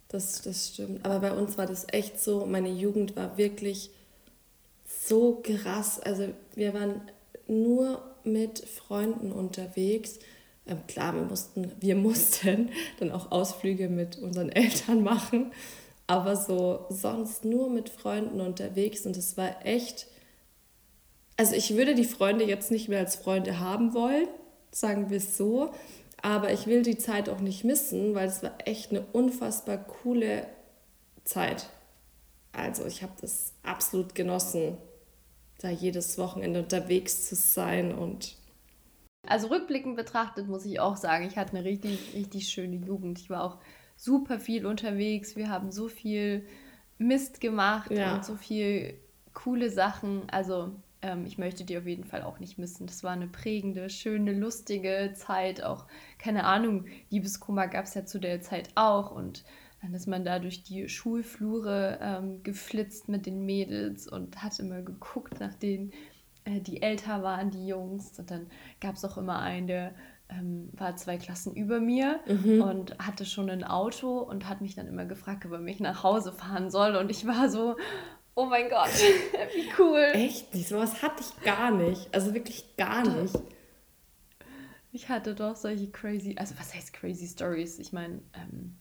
[0.08, 1.04] Das, das stimmt.
[1.04, 3.90] Aber bei uns war das echt so, meine Jugend war wirklich
[4.86, 6.00] so krass.
[6.00, 7.02] Also wir waren
[7.46, 10.18] nur mit Freunden unterwegs.
[10.66, 15.52] Ähm, klar, wir mussten, wir mussten dann auch Ausflüge mit unseren Eltern machen,
[16.06, 20.06] aber so sonst nur mit Freunden unterwegs und es war echt,
[21.36, 24.28] also ich würde die Freunde jetzt nicht mehr als Freunde haben wollen,
[24.70, 25.72] sagen wir es so,
[26.20, 30.46] aber ich will die Zeit auch nicht missen, weil es war echt eine unfassbar coole
[31.24, 31.68] Zeit.
[32.52, 34.76] Also ich habe das absolut genossen,
[35.58, 38.36] da jedes Wochenende unterwegs zu sein und
[39.26, 43.18] also rückblickend betrachtet muss ich auch sagen, ich hatte eine richtig, richtig schöne Jugend.
[43.18, 43.58] Ich war auch
[43.96, 45.36] super viel unterwegs.
[45.36, 46.46] Wir haben so viel
[46.98, 48.14] Mist gemacht ja.
[48.14, 48.94] und so viel
[49.32, 50.22] coole Sachen.
[50.30, 52.86] Also ähm, ich möchte die auf jeden Fall auch nicht missen.
[52.86, 55.62] Das war eine prägende, schöne, lustige Zeit.
[55.62, 55.86] Auch,
[56.18, 59.10] keine Ahnung, Liebeskummer gab es ja zu der Zeit auch.
[59.10, 59.44] Und
[59.82, 64.80] dann ist man da durch die Schulflure ähm, geflitzt mit den Mädels und hat immer
[64.80, 65.92] geguckt nach denen,
[66.44, 68.18] äh, die älter waren, die Jungs.
[68.18, 68.46] Und dann
[68.80, 69.94] gab es auch immer einen, der
[70.28, 72.62] ähm, war zwei Klassen über mir mhm.
[72.62, 76.02] und hatte schon ein Auto und hat mich dann immer gefragt, ob er mich nach
[76.02, 76.96] Hause fahren soll.
[76.96, 77.76] Und ich war so,
[78.34, 78.88] oh mein Gott,
[79.54, 80.10] wie cool.
[80.12, 80.68] Echt nicht?
[80.68, 82.12] Sowas hatte ich gar nicht.
[82.14, 83.38] Also wirklich gar nicht.
[84.92, 87.78] Ich hatte doch solche crazy, also was heißt crazy Stories?
[87.78, 88.76] Ich meine, ähm,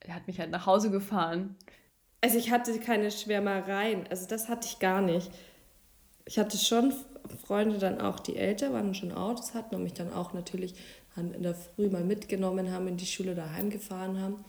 [0.00, 1.56] er hat mich halt nach Hause gefahren.
[2.20, 5.30] Also ich hatte keine Schwärmereien, also das hatte ich gar nicht
[6.24, 6.92] ich hatte schon
[7.44, 10.74] Freunde dann auch, die älter waren und schon Autos hatten und mich dann auch natürlich
[11.16, 14.44] in der Früh mal mitgenommen haben, in die Schule daheim gefahren haben.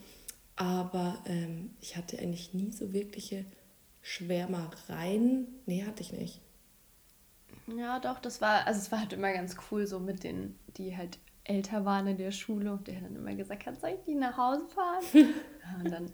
[0.56, 3.44] Aber ähm, ich hatte eigentlich nie so wirkliche
[4.02, 5.48] Schwärmereien.
[5.66, 6.40] Nee, hatte ich nicht.
[7.66, 10.96] Ja, doch, das war, also es war halt immer ganz cool, so mit denen, die
[10.96, 14.14] halt älter waren in der Schule und der dann immer gesagt hat, soll ich die
[14.14, 15.04] nach Hause fahren?
[15.84, 16.12] und dann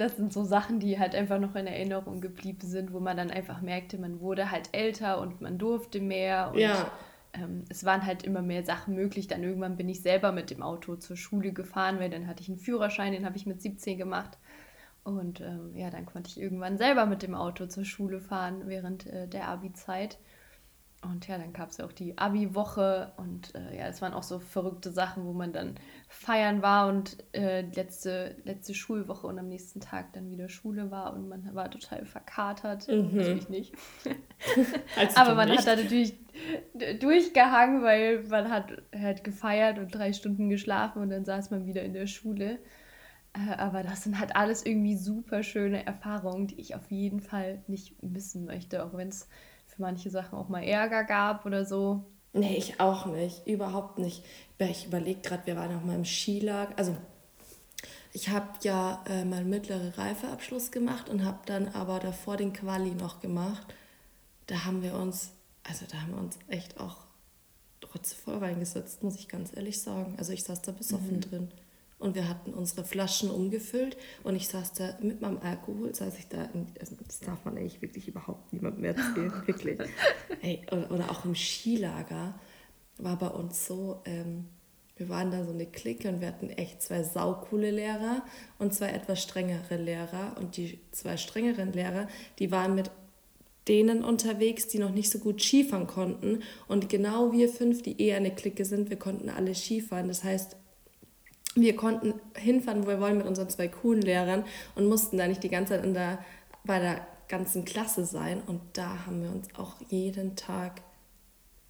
[0.00, 3.30] das sind so Sachen, die halt einfach noch in Erinnerung geblieben sind, wo man dann
[3.30, 6.52] einfach merkte, man wurde halt älter und man durfte mehr.
[6.52, 6.90] Und ja.
[7.34, 9.28] ähm, es waren halt immer mehr Sachen möglich.
[9.28, 12.48] Dann irgendwann bin ich selber mit dem Auto zur Schule gefahren, weil dann hatte ich
[12.48, 14.38] einen Führerschein, den habe ich mit 17 gemacht.
[15.04, 19.06] Und ähm, ja, dann konnte ich irgendwann selber mit dem Auto zur Schule fahren während
[19.06, 20.18] äh, der Abi-Zeit.
[21.02, 24.22] Und ja, dann gab es ja auch die Abi-Woche und äh, ja, es waren auch
[24.22, 25.76] so verrückte Sachen, wo man dann
[26.12, 31.14] feiern war und äh, letzte, letzte Schulwoche und am nächsten Tag dann wieder Schule war
[31.14, 32.88] und man war total verkatert.
[32.88, 33.16] Mhm.
[33.16, 33.74] Natürlich nicht.
[35.14, 35.60] Aber man nicht.
[35.60, 36.18] hat da natürlich
[36.98, 41.82] durchgehangen, weil man hat, hat gefeiert und drei Stunden geschlafen und dann saß man wieder
[41.82, 42.58] in der Schule.
[43.32, 47.62] Äh, aber das sind halt alles irgendwie super schöne Erfahrungen, die ich auf jeden Fall
[47.68, 49.28] nicht missen möchte, auch wenn es
[49.68, 52.04] für manche Sachen auch mal Ärger gab oder so.
[52.32, 53.46] Nee, ich auch nicht.
[53.46, 54.24] Überhaupt nicht.
[54.58, 56.72] Ich überlege gerade, wir waren noch mal im Skilager.
[56.76, 56.96] Also,
[58.12, 62.90] ich habe ja äh, meinen mittleren Reifeabschluss gemacht und habe dann aber davor den Quali
[62.90, 63.62] noch gemacht.
[64.46, 65.30] Da haben wir uns,
[65.62, 66.98] also da haben wir uns echt auch
[67.80, 70.14] trotzdem voll reingesetzt, muss ich ganz ehrlich sagen.
[70.18, 71.20] Also ich saß da besoffen mhm.
[71.20, 71.48] drin
[72.00, 76.28] und wir hatten unsere Flaschen umgefüllt und ich saß da mit meinem Alkohol, saß ich
[76.28, 79.78] da, in, also das darf man eigentlich wirklich überhaupt niemandem erzählen, wirklich.
[80.40, 82.34] Hey, oder, oder, auch im Skilager
[82.98, 84.46] war bei uns so, ähm,
[84.96, 88.22] wir waren da so eine Clique und wir hatten echt zwei saukoole Lehrer
[88.58, 92.08] und zwei etwas strengere Lehrer und die zwei strengeren Lehrer,
[92.38, 92.90] die waren mit
[93.68, 96.42] denen unterwegs, die noch nicht so gut Skifahren konnten.
[96.66, 100.08] Und genau wir fünf, die eher eine Clique sind, wir konnten alle Skifahren.
[100.08, 100.56] Das heißt,
[101.54, 105.42] wir konnten hinfahren, wo wir wollen mit unseren zwei coolen Lehrern und mussten da nicht
[105.42, 106.18] die ganze Zeit in der,
[106.64, 108.42] bei der ganzen Klasse sein.
[108.46, 110.82] Und da haben wir uns auch jeden Tag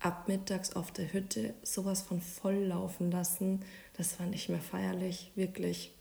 [0.00, 3.60] ab mittags auf der Hütte sowas von voll laufen lassen.
[3.96, 5.94] Das war nicht mehr feierlich, wirklich.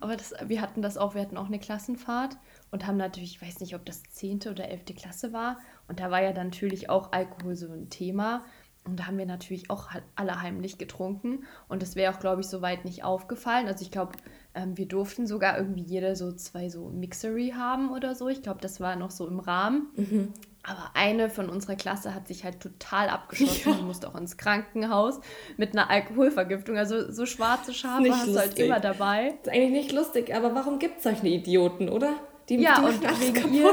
[0.00, 2.38] Aber das, wir hatten das auch, wir hatten auch eine Klassenfahrt
[2.70, 4.40] und haben natürlich, ich weiß nicht, ob das 10.
[4.50, 4.84] oder 11.
[4.96, 5.58] Klasse war.
[5.86, 8.44] Und da war ja dann natürlich auch Alkohol so ein Thema.
[8.86, 11.44] Und da haben wir natürlich auch alle heimlich getrunken.
[11.68, 13.66] Und das wäre auch, glaube ich, soweit nicht aufgefallen.
[13.66, 14.12] Also ich glaube,
[14.54, 18.28] ähm, wir durften sogar irgendwie jeder so zwei so Mixery haben oder so.
[18.28, 19.88] Ich glaube, das war noch so im Rahmen.
[19.96, 20.32] Mhm.
[20.62, 23.72] Aber eine von unserer Klasse hat sich halt total abgeschossen.
[23.72, 23.76] Ja.
[23.76, 25.20] Die musste auch ins Krankenhaus
[25.56, 26.76] mit einer Alkoholvergiftung.
[26.76, 28.34] Also so schwarze Schafe hast lustig.
[28.34, 29.34] du halt immer dabei.
[29.42, 32.14] Das ist eigentlich nicht lustig, aber warum gibt es solche Idioten, oder?
[32.48, 33.72] Die, ja, die und wegen ihr,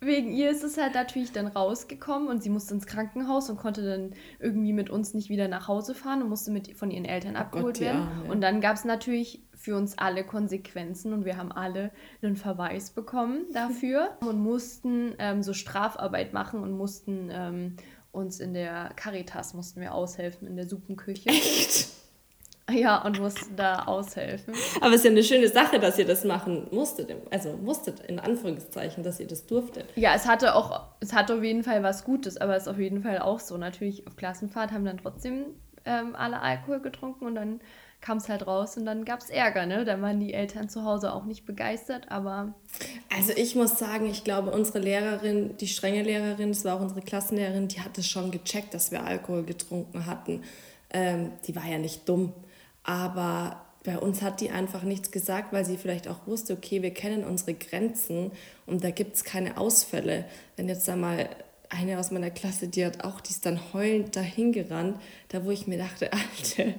[0.00, 3.82] wegen ihr ist es halt natürlich dann rausgekommen und sie musste ins Krankenhaus und konnte
[3.82, 7.36] dann irgendwie mit uns nicht wieder nach Hause fahren und musste mit von ihren Eltern
[7.36, 8.08] abgeholt oh Gott, werden.
[8.24, 11.90] Ja, Und dann gab es natürlich für uns alle Konsequenzen und wir haben alle
[12.22, 17.76] einen Verweis bekommen dafür und mussten ähm, so Strafarbeit machen und mussten ähm,
[18.12, 21.28] uns in der Caritas mussten wir aushelfen in der Suppenküche.
[21.28, 21.88] Echt?
[22.70, 24.54] Ja, und mussten da aushelfen.
[24.80, 27.14] Aber es ist ja eine schöne Sache, dass ihr das machen musstet.
[27.30, 29.86] Also musstet, in Anführungszeichen, dass ihr das durftet.
[29.94, 32.78] Ja, es hatte auch, es hatte auf jeden Fall was Gutes, aber es ist auf
[32.78, 33.56] jeden Fall auch so.
[33.56, 35.46] Natürlich auf Klassenfahrt haben dann trotzdem
[35.84, 37.60] ähm, alle Alkohol getrunken und dann
[38.00, 39.84] kam es halt raus und dann gab es Ärger, ne?
[39.84, 42.54] Da waren die Eltern zu Hause auch nicht begeistert, aber.
[43.14, 47.00] Also ich muss sagen, ich glaube, unsere Lehrerin, die strenge Lehrerin, das war auch unsere
[47.00, 50.42] Klassenlehrerin, die hat es schon gecheckt, dass wir Alkohol getrunken hatten.
[50.90, 52.32] Ähm, die war ja nicht dumm.
[52.86, 56.92] Aber bei uns hat die einfach nichts gesagt, weil sie vielleicht auch wusste, okay, wir
[56.92, 58.30] kennen unsere Grenzen
[58.64, 60.24] und da gibt es keine Ausfälle.
[60.56, 61.28] Wenn jetzt da mal
[61.68, 65.50] eine aus meiner Klasse, die hat auch, die ist dann heulend dahin gerannt, da wo
[65.50, 66.74] ich mir dachte, Alter,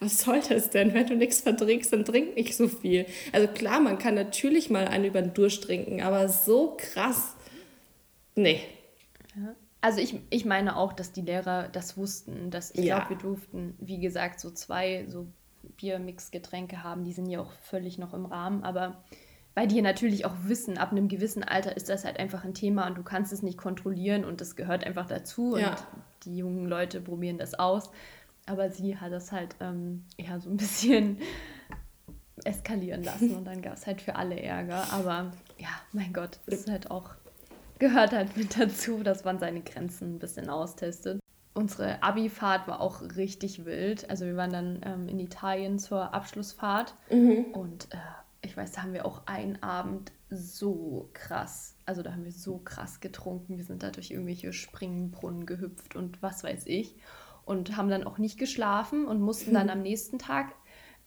[0.00, 0.92] was soll das denn?
[0.92, 3.06] Wenn du nichts verträgst, dann trink nicht so viel.
[3.32, 7.34] Also klar, man kann natürlich mal einen über den Durst trinken, aber so krass,
[8.34, 8.60] nee.
[9.34, 9.54] Ja.
[9.80, 12.98] Also ich, ich meine auch, dass die Lehrer das wussten, dass ich ja.
[12.98, 15.26] glaube, wir durften, wie gesagt, so zwei so
[15.76, 19.02] Biermix-Getränke haben, die sind ja auch völlig noch im Rahmen, aber
[19.54, 22.86] weil die natürlich auch wissen, ab einem gewissen Alter ist das halt einfach ein Thema
[22.86, 25.70] und du kannst es nicht kontrollieren und das gehört einfach dazu ja.
[25.70, 25.78] und
[26.24, 27.90] die jungen Leute probieren das aus.
[28.46, 31.18] Aber sie hat das halt ähm, eher so ein bisschen
[32.44, 34.92] eskalieren lassen und dann gab es halt für alle Ärger.
[34.92, 37.10] Aber ja, mein Gott, ist halt auch,
[37.80, 41.18] gehört halt mit dazu, dass man seine Grenzen ein bisschen austestet
[41.58, 44.08] unsere Abi-Fahrt war auch richtig wild.
[44.08, 47.46] Also wir waren dann ähm, in Italien zur Abschlussfahrt mhm.
[47.52, 47.96] und äh,
[48.42, 52.58] ich weiß, da haben wir auch einen Abend so krass, also da haben wir so
[52.58, 53.56] krass getrunken.
[53.56, 56.94] Wir sind da durch irgendwelche Springbrunnen gehüpft und was weiß ich
[57.44, 60.54] und haben dann auch nicht geschlafen und mussten dann am nächsten Tag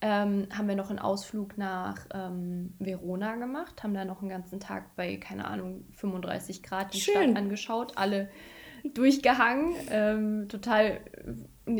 [0.02, 4.58] ähm, haben wir noch einen Ausflug nach ähm, Verona gemacht, haben da noch einen ganzen
[4.60, 7.14] Tag bei, keine Ahnung, 35 Grad die Schön.
[7.14, 8.28] Stadt angeschaut, alle
[8.94, 11.00] durchgehangen, ähm, total,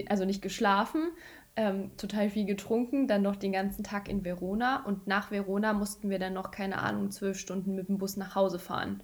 [0.09, 1.11] also nicht geschlafen,
[1.57, 6.09] ähm, total viel getrunken, dann noch den ganzen Tag in Verona und nach Verona mussten
[6.09, 9.03] wir dann noch, keine Ahnung, zwölf Stunden mit dem Bus nach Hause fahren.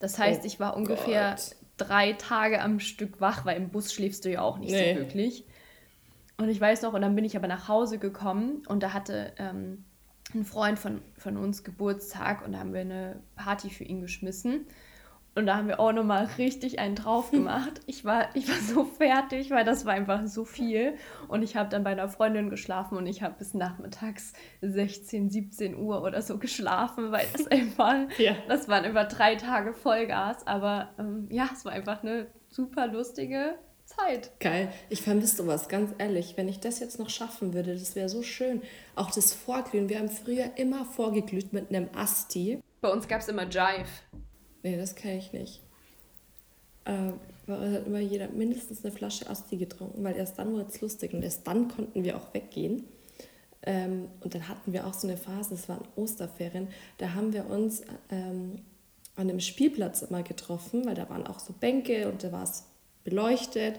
[0.00, 1.56] Das heißt, oh ich war ungefähr Gott.
[1.76, 4.94] drei Tage am Stück wach, weil im Bus schläfst du ja auch nicht nee.
[4.94, 5.44] so wirklich.
[6.36, 9.32] Und ich weiß noch, und dann bin ich aber nach Hause gekommen und da hatte
[9.38, 9.84] ähm,
[10.34, 14.66] ein Freund von, von uns Geburtstag und da haben wir eine Party für ihn geschmissen.
[15.34, 17.80] Und da haben wir auch nochmal richtig einen drauf gemacht.
[17.86, 20.94] Ich war, ich war so fertig, weil das war einfach so viel.
[21.26, 25.76] Und ich habe dann bei einer Freundin geschlafen und ich habe bis nachmittags 16, 17
[25.76, 28.36] Uhr oder so geschlafen, weil das einfach, ja.
[28.48, 30.46] das waren über drei Tage Vollgas.
[30.46, 34.30] Aber ähm, ja, es war einfach eine super lustige Zeit.
[34.38, 34.72] Geil.
[34.88, 36.34] Ich vermisse sowas, ganz ehrlich.
[36.36, 38.62] Wenn ich das jetzt noch schaffen würde, das wäre so schön.
[38.94, 39.88] Auch das Vorglühen.
[39.88, 42.60] Wir haben früher immer vorgeglüht mit einem Asti.
[42.80, 43.88] Bei uns gab es immer Jive.
[44.64, 45.60] Nee, das kenne ich nicht.
[46.86, 47.12] Äh,
[47.46, 51.14] weil hat immer jeder mindestens eine Flasche Asti getrunken, weil erst dann wurde es lustig
[51.14, 52.84] und erst dann konnten wir auch weggehen.
[53.62, 57.46] Ähm, und dann hatten wir auch so eine Phase, das waren Osterferien, da haben wir
[57.48, 58.62] uns ähm,
[59.16, 62.64] an dem Spielplatz immer getroffen, weil da waren auch so Bänke und da war es
[63.04, 63.78] beleuchtet.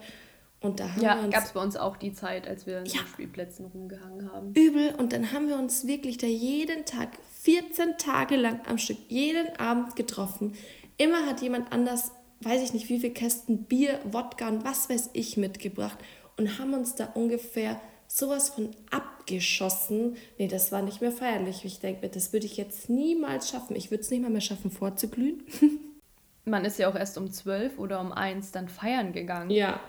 [0.61, 3.65] Und da haben ja, gab es bei uns auch die Zeit, als wir ja, Spielplätzen
[3.65, 4.53] rumgehangen haben.
[4.53, 4.95] Übel.
[4.95, 7.09] Und dann haben wir uns wirklich da jeden Tag,
[7.45, 10.53] 14 Tage lang am Stück, jeden Abend getroffen.
[10.97, 15.11] Immer hat jemand anders, weiß ich nicht, wie viele Kästen Bier, Wodka und was weiß
[15.13, 15.99] ich mitgebracht
[16.37, 20.17] und haben uns da ungefähr sowas von abgeschossen.
[20.39, 21.65] Nee, das war nicht mehr feierlich.
[21.65, 23.75] Ich denke das würde ich jetzt niemals schaffen.
[23.75, 25.43] Ich würde es nicht mal mehr schaffen, vorzuglühen.
[26.45, 29.51] Man ist ja auch erst um 12 oder um 1 dann feiern gegangen.
[29.51, 29.79] Ja,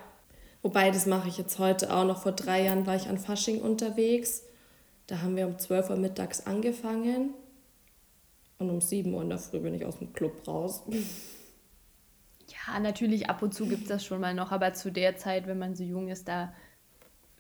[0.66, 2.23] Wobei, das mache ich jetzt heute auch noch.
[2.23, 4.42] Vor drei Jahren war ich an Fasching unterwegs.
[5.07, 7.35] Da haben wir um 12 Uhr mittags angefangen.
[8.59, 10.83] Und um 7 Uhr in der Früh bin ich aus dem Club raus.
[12.49, 14.53] Ja, natürlich, ab und zu gibt es das schon mal noch.
[14.53, 16.53] Aber zu der Zeit, wenn man so jung ist, da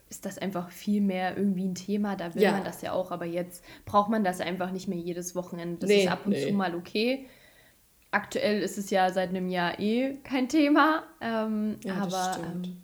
[0.08, 2.16] ist das einfach viel mehr irgendwie ein Thema.
[2.16, 2.52] Da will ja.
[2.52, 3.10] man das ja auch.
[3.10, 5.78] Aber jetzt braucht man das einfach nicht mehr jedes Wochenende.
[5.78, 6.46] Das nee, ist ab und nee.
[6.46, 7.26] zu mal okay.
[8.10, 11.04] Aktuell ist es ja seit einem Jahr eh kein Thema.
[11.20, 12.82] Ähm, ja, aber ähm,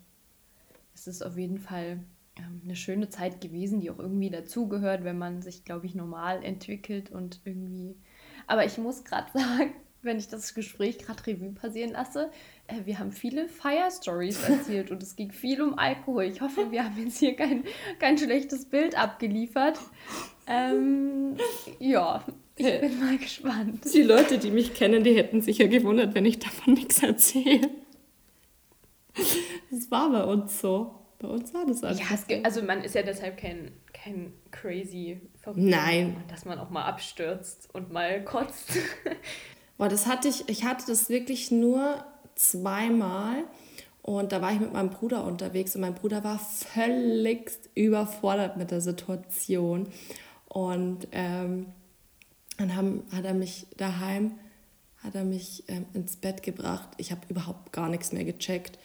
[0.93, 1.99] es ist auf jeden Fall
[2.37, 6.43] ähm, eine schöne Zeit gewesen, die auch irgendwie dazugehört, wenn man sich, glaube ich, normal
[6.43, 7.95] entwickelt und irgendwie.
[8.47, 12.29] Aber ich muss gerade sagen, wenn ich das Gespräch gerade Revue passieren lasse,
[12.67, 16.23] äh, wir haben viele Fire-Stories erzählt und es ging viel um Alkohol.
[16.23, 17.63] Ich hoffe, wir haben jetzt hier kein,
[17.99, 19.79] kein schlechtes Bild abgeliefert.
[20.47, 21.37] Ähm,
[21.79, 22.23] ja,
[22.55, 23.85] Ich bin mal gespannt.
[23.93, 27.69] Die Leute, die mich kennen, die hätten sich ja gewundert, wenn ich davon nichts erzähle.
[29.71, 31.02] Das war bei uns so.
[31.23, 32.11] Bei uns war das einfach.
[32.11, 36.21] Ja, gibt, also man ist ja deshalb kein, kein crazy Verrückter, Nein.
[36.27, 38.77] dass man auch mal abstürzt und mal kotzt.
[39.77, 42.03] Boah, das hatte ich, ich hatte das wirklich nur
[42.35, 43.45] zweimal.
[44.01, 48.71] Und da war ich mit meinem Bruder unterwegs und mein Bruder war völlig überfordert mit
[48.71, 49.87] der Situation.
[50.49, 51.67] Und ähm,
[52.57, 54.33] dann haben, hat er mich daheim,
[55.01, 56.89] hat er mich ähm, ins Bett gebracht.
[56.97, 58.77] Ich habe überhaupt gar nichts mehr gecheckt.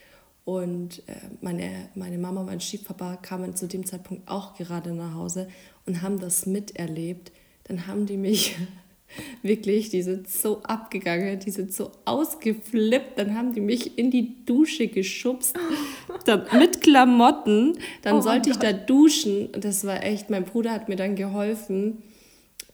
[0.48, 5.12] Und äh, meine, meine Mama und mein Stiefpapa kamen zu dem Zeitpunkt auch gerade nach
[5.12, 5.46] Hause
[5.84, 7.32] und haben das miterlebt.
[7.64, 8.56] Dann haben die mich
[9.42, 13.18] wirklich, die sind so abgegangen, die sind so ausgeflippt.
[13.18, 15.54] Dann haben die mich in die Dusche geschubst
[16.24, 17.76] dann, mit Klamotten.
[18.00, 19.50] Dann oh sollte ich da duschen.
[19.52, 22.02] Das war echt, mein Bruder hat mir dann geholfen.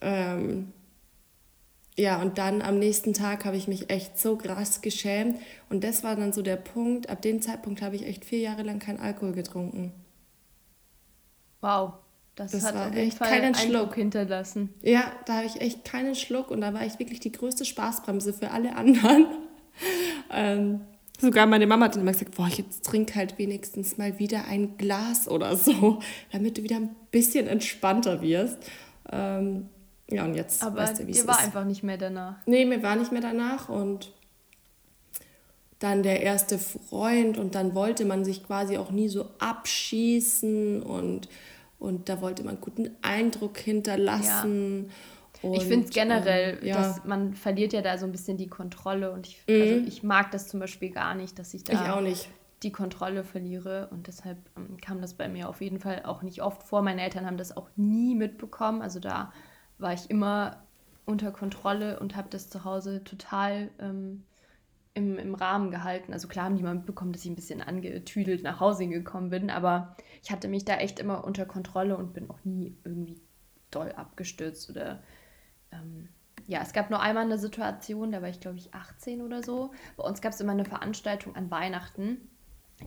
[0.01, 0.69] Ähm,
[1.96, 5.38] ja, und dann am nächsten Tag habe ich mich echt so krass geschämt.
[5.70, 8.62] Und das war dann so der Punkt, ab dem Zeitpunkt habe ich echt vier Jahre
[8.62, 9.92] lang keinen Alkohol getrunken.
[11.61, 11.94] Wow,
[12.35, 14.74] das, das hat war auf jeden echt Fall keinen Schluck hinterlassen.
[14.83, 18.33] Ja, da habe ich echt keinen Schluck und da war ich wirklich die größte Spaßbremse
[18.33, 19.26] für alle anderen.
[20.33, 20.80] ähm,
[21.20, 24.76] sogar meine Mama hat dann immer gesagt, boah, jetzt trink halt wenigstens mal wieder ein
[24.78, 26.00] Glas oder so,
[26.33, 28.59] damit du wieder ein bisschen entspannter wirst.
[29.12, 29.68] Ähm,
[30.14, 31.29] ja, und jetzt Aber weißt du, wie es ist.
[31.29, 32.37] war einfach nicht mehr danach.
[32.46, 34.12] Nee, mir war nicht mehr danach und
[35.79, 41.29] dann der erste Freund und dann wollte man sich quasi auch nie so abschießen und,
[41.79, 44.87] und da wollte man guten Eindruck hinterlassen.
[44.87, 45.48] Ja.
[45.50, 46.77] Und, ich finde es generell, ähm, ja.
[46.77, 49.61] dass man verliert ja da so ein bisschen die Kontrolle und ich, mhm.
[49.61, 52.31] also ich mag das zum Beispiel gar nicht, dass ich da ich auch nicht.
[52.62, 56.40] die Kontrolle verliere und deshalb ähm, kam das bei mir auf jeden Fall auch nicht
[56.40, 56.81] oft vor.
[56.81, 59.33] Meine Eltern haben das auch nie mitbekommen, also da
[59.85, 60.64] war ich immer
[61.05, 64.25] unter Kontrolle und habe das zu Hause total ähm,
[64.94, 66.12] im, im Rahmen gehalten.
[66.12, 69.51] Also klar haben die mal mitbekommen, dass ich ein bisschen angetüdelt nach Hause gekommen bin,
[69.51, 73.20] aber ich hatte mich da echt immer unter Kontrolle und bin auch nie irgendwie
[73.70, 75.03] doll abgestürzt oder
[75.73, 76.09] ähm,
[76.47, 79.73] ja, es gab nur einmal eine Situation, da war ich glaube ich 18 oder so.
[79.97, 82.29] Bei uns gab es immer eine Veranstaltung an Weihnachten.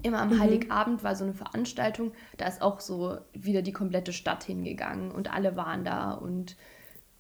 [0.04, 0.40] Immer am mhm.
[0.40, 5.34] Heiligabend war so eine Veranstaltung, da ist auch so wieder die komplette Stadt hingegangen und
[5.34, 6.58] alle waren da und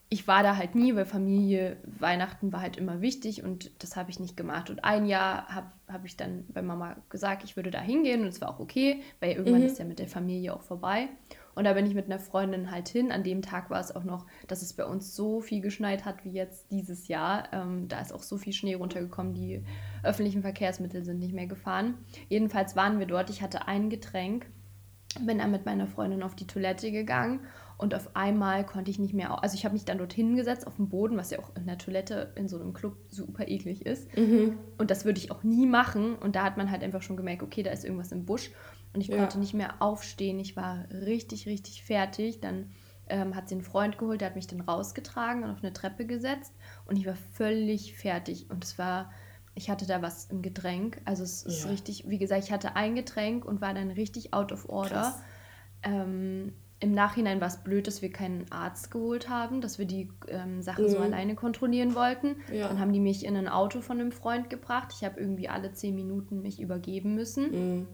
[0.09, 4.09] ich war da halt nie, weil Familie, Weihnachten war halt immer wichtig und das habe
[4.09, 4.69] ich nicht gemacht.
[4.69, 8.27] Und ein Jahr habe hab ich dann bei Mama gesagt, ich würde da hingehen und
[8.27, 9.67] es war auch okay, weil irgendwann mhm.
[9.67, 11.09] ist ja mit der Familie auch vorbei.
[11.55, 13.11] Und da bin ich mit einer Freundin halt hin.
[13.11, 16.23] An dem Tag war es auch noch, dass es bei uns so viel geschneit hat
[16.23, 17.51] wie jetzt dieses Jahr.
[17.51, 19.63] Ähm, da ist auch so viel Schnee runtergekommen, die
[20.03, 21.95] öffentlichen Verkehrsmittel sind nicht mehr gefahren.
[22.29, 23.29] Jedenfalls waren wir dort.
[23.29, 24.45] Ich hatte ein Getränk,
[25.19, 27.41] bin dann mit meiner Freundin auf die Toilette gegangen
[27.77, 30.77] und auf einmal konnte ich nicht mehr, also ich habe mich dann dort hingesetzt auf
[30.77, 34.15] dem Boden, was ja auch in der Toilette in so einem Club super eklig ist.
[34.17, 34.57] Mhm.
[34.79, 36.15] Und das würde ich auch nie machen.
[36.15, 38.49] Und da hat man halt einfach schon gemerkt, okay, da ist irgendwas im Busch.
[38.93, 39.17] Und ich ja.
[39.17, 40.39] konnte nicht mehr aufstehen.
[40.39, 42.39] Ich war richtig, richtig fertig.
[42.41, 42.71] Dann
[43.09, 46.07] ähm, hat sie einen Freund geholt, der hat mich dann rausgetragen und auf eine Treppe
[46.07, 46.53] gesetzt.
[46.85, 48.49] Und ich war völlig fertig.
[48.49, 49.11] Und es war,
[49.53, 50.99] ich hatte da was im Getränk.
[51.05, 51.49] Also es ja.
[51.49, 55.13] ist richtig, wie gesagt, ich hatte ein Getränk und war dann richtig out of order.
[55.83, 60.09] Ähm, im Nachhinein war es blöd, dass wir keinen Arzt geholt haben, dass wir die
[60.27, 60.89] ähm, Sache mhm.
[60.89, 62.35] so alleine kontrollieren wollten.
[62.53, 62.67] Ja.
[62.67, 64.93] Dann haben die mich in ein Auto von einem Freund gebracht.
[64.95, 67.77] Ich habe irgendwie alle zehn Minuten mich übergeben müssen.
[67.77, 67.87] Mhm.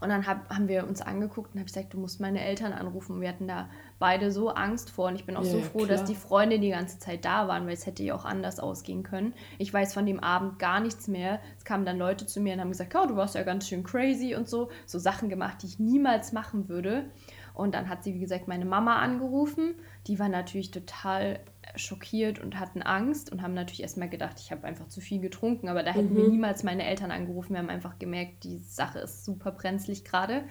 [0.00, 3.20] Und dann hab, haben wir uns angeguckt und habe gesagt, du musst meine Eltern anrufen.
[3.20, 5.88] Wir hatten da beide so Angst vor und ich bin auch ja, so froh, klar.
[5.88, 9.02] dass die Freunde die ganze Zeit da waren, weil es hätte ja auch anders ausgehen
[9.02, 9.34] können.
[9.58, 11.38] Ich weiß von dem Abend gar nichts mehr.
[11.58, 13.84] Es kamen dann Leute zu mir und haben gesagt, oh, du warst ja ganz schön
[13.84, 14.70] crazy und so.
[14.86, 17.04] So Sachen gemacht, die ich niemals machen würde.
[17.60, 19.74] Und dann hat sie, wie gesagt, meine Mama angerufen.
[20.06, 21.40] Die war natürlich total
[21.76, 25.68] schockiert und hatten Angst und haben natürlich erstmal gedacht, ich habe einfach zu viel getrunken.
[25.68, 26.16] Aber da hätten mhm.
[26.16, 27.52] wir niemals meine Eltern angerufen.
[27.52, 30.44] Wir haben einfach gemerkt, die Sache ist super brenzlig gerade.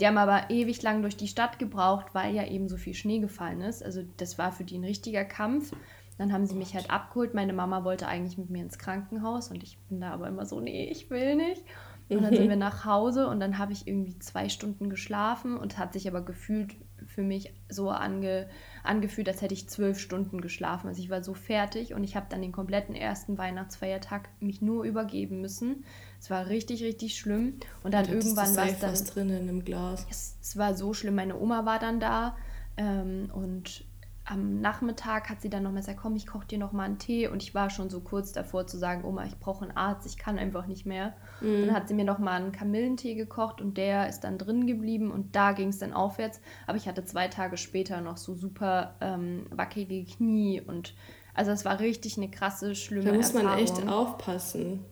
[0.00, 3.18] Die haben aber ewig lang durch die Stadt gebraucht, weil ja eben so viel Schnee
[3.18, 3.84] gefallen ist.
[3.84, 5.72] Also das war für die ein richtiger Kampf.
[6.18, 7.34] Dann haben sie mich halt abgeholt.
[7.34, 10.60] Meine Mama wollte eigentlich mit mir ins Krankenhaus und ich bin da aber immer so,
[10.60, 11.62] nee, ich will nicht.
[12.10, 12.50] Und dann sind mhm.
[12.50, 16.22] wir nach Hause und dann habe ich irgendwie zwei Stunden geschlafen und hat sich aber
[16.22, 16.74] gefühlt
[17.06, 18.48] für mich so ange,
[18.82, 20.88] angefühlt, als hätte ich zwölf Stunden geschlafen.
[20.88, 24.84] Also ich war so fertig und ich habe dann den kompletten ersten Weihnachtsfeiertag mich nur
[24.84, 25.84] übergeben müssen.
[26.20, 27.54] Es war richtig, richtig schlimm.
[27.82, 28.94] Und dann irgendwann war es dann...
[29.14, 30.06] drin in einem Glas.
[30.10, 31.14] Es, es, war so schlimm.
[31.14, 32.36] Meine Oma war dann da
[32.76, 33.84] ähm, und
[34.30, 37.28] am Nachmittag hat sie dann nochmal gesagt, komm, ich koche dir nochmal einen Tee.
[37.28, 40.18] Und ich war schon so kurz davor zu sagen, Oma, ich brauche einen Arzt, ich
[40.18, 41.14] kann einfach nicht mehr.
[41.40, 41.66] Mhm.
[41.66, 45.34] Dann hat sie mir nochmal einen Kamillentee gekocht und der ist dann drin geblieben und
[45.34, 46.40] da ging es dann aufwärts.
[46.66, 50.94] Aber ich hatte zwei Tage später noch so super ähm, wackelige Knie und
[51.34, 53.50] also es war richtig eine krasse, schlimme Da muss Erfahrung.
[53.50, 54.84] man echt aufpassen.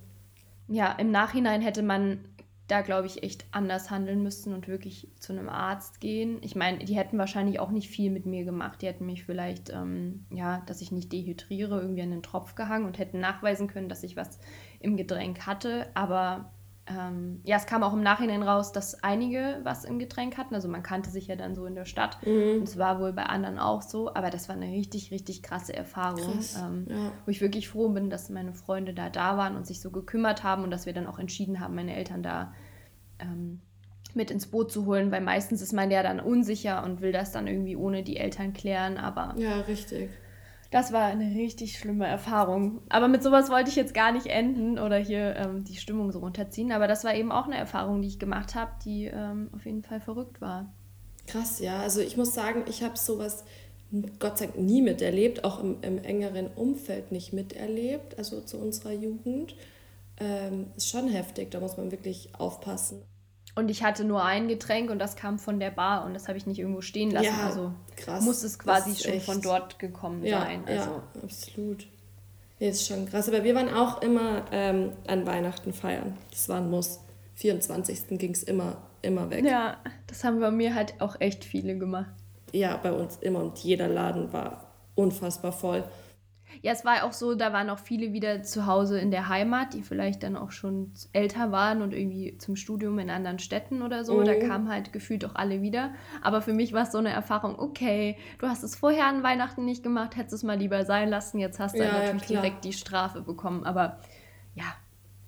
[0.68, 2.20] Ja, im Nachhinein hätte man
[2.69, 6.39] da, glaube ich, echt anders handeln müssten und wirklich zu einem Arzt gehen.
[6.43, 8.83] Ich meine, die hätten wahrscheinlich auch nicht viel mit mir gemacht.
[8.83, 12.87] Die hätten mich vielleicht, ähm, ja, dass ich nicht dehydriere, irgendwie an den Tropf gehangen
[12.87, 14.41] und hätten nachweisen können, dass ich was
[14.81, 15.87] im Getränk hatte.
[15.95, 16.53] Aber
[16.89, 20.55] ähm, ja, es kam auch im Nachhinein raus, dass einige was im Getränk hatten.
[20.55, 22.24] Also man kannte sich ja dann so in der Stadt.
[22.24, 22.61] Mhm.
[22.61, 24.14] Und es war wohl bei anderen auch so.
[24.14, 26.34] Aber das war eine richtig, richtig krasse Erfahrung.
[26.34, 27.12] Krass, ähm, ja.
[27.24, 30.45] Wo ich wirklich froh bin, dass meine Freunde da da waren und sich so gekümmert
[30.45, 32.55] haben und dass wir dann auch entschieden haben, meine Eltern da
[33.18, 33.61] ähm,
[34.14, 35.11] mit ins Boot zu holen.
[35.11, 38.53] Weil meistens ist man ja dann unsicher und will das dann irgendwie ohne die Eltern
[38.53, 38.97] klären.
[38.97, 40.11] Aber ja, richtig.
[40.77, 42.83] Das war eine richtig schlimme Erfahrung.
[42.91, 46.18] Aber mit sowas wollte ich jetzt gar nicht enden oder hier ähm, die Stimmung so
[46.18, 46.70] runterziehen.
[46.70, 49.83] Aber das war eben auch eine Erfahrung, die ich gemacht habe, die ähm, auf jeden
[49.83, 50.70] Fall verrückt war.
[51.27, 51.79] Krass, ja.
[51.81, 53.47] Also ich muss sagen, ich habe sowas
[54.18, 58.93] Gott sei Dank nie miterlebt, auch im, im engeren Umfeld nicht miterlebt, also zu unserer
[58.93, 59.57] Jugend.
[60.20, 63.01] Ähm, ist schon heftig, da muss man wirklich aufpassen.
[63.57, 66.37] Und ich hatte nur ein Getränk und das kam von der Bar und das habe
[66.37, 67.25] ich nicht irgendwo stehen lassen.
[67.25, 68.23] Ja, also krass.
[68.23, 69.25] muss es quasi schon echt.
[69.25, 70.63] von dort gekommen ja, sein.
[70.67, 70.91] Also.
[70.91, 71.87] Ja, absolut.
[72.61, 73.29] Nee, ist schon krass.
[73.29, 76.19] Aber wir waren auch immer ähm, an Weihnachten feiern.
[76.31, 77.01] Das war ein Muss.
[77.37, 78.19] 24.
[78.19, 79.45] ging es immer, immer weg.
[79.45, 82.11] Ja, das haben bei mir halt auch echt viele gemacht.
[82.53, 85.85] Ja, bei uns immer und jeder Laden war unfassbar voll.
[86.63, 89.75] Ja, es war auch so, da waren auch viele wieder zu Hause in der Heimat,
[89.75, 94.05] die vielleicht dann auch schon älter waren und irgendwie zum Studium in anderen Städten oder
[94.05, 94.21] so.
[94.21, 94.25] Mhm.
[94.25, 95.93] Da kamen halt gefühlt auch alle wieder.
[96.23, 99.65] Aber für mich war es so eine Erfahrung, okay, du hast es vorher an Weihnachten
[99.65, 102.65] nicht gemacht, hättest es mal lieber sein lassen, jetzt hast du ja, natürlich ja, direkt
[102.65, 103.65] die Strafe bekommen.
[103.65, 104.01] Aber
[104.55, 104.75] ja,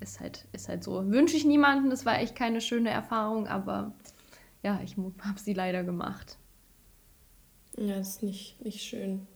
[0.01, 1.11] ist halt, ist halt so.
[1.11, 3.93] Wünsche ich niemanden, das war echt keine schöne Erfahrung, aber
[4.63, 6.39] ja, ich habe sie leider gemacht.
[7.77, 9.27] Ja, ist nicht, nicht schön.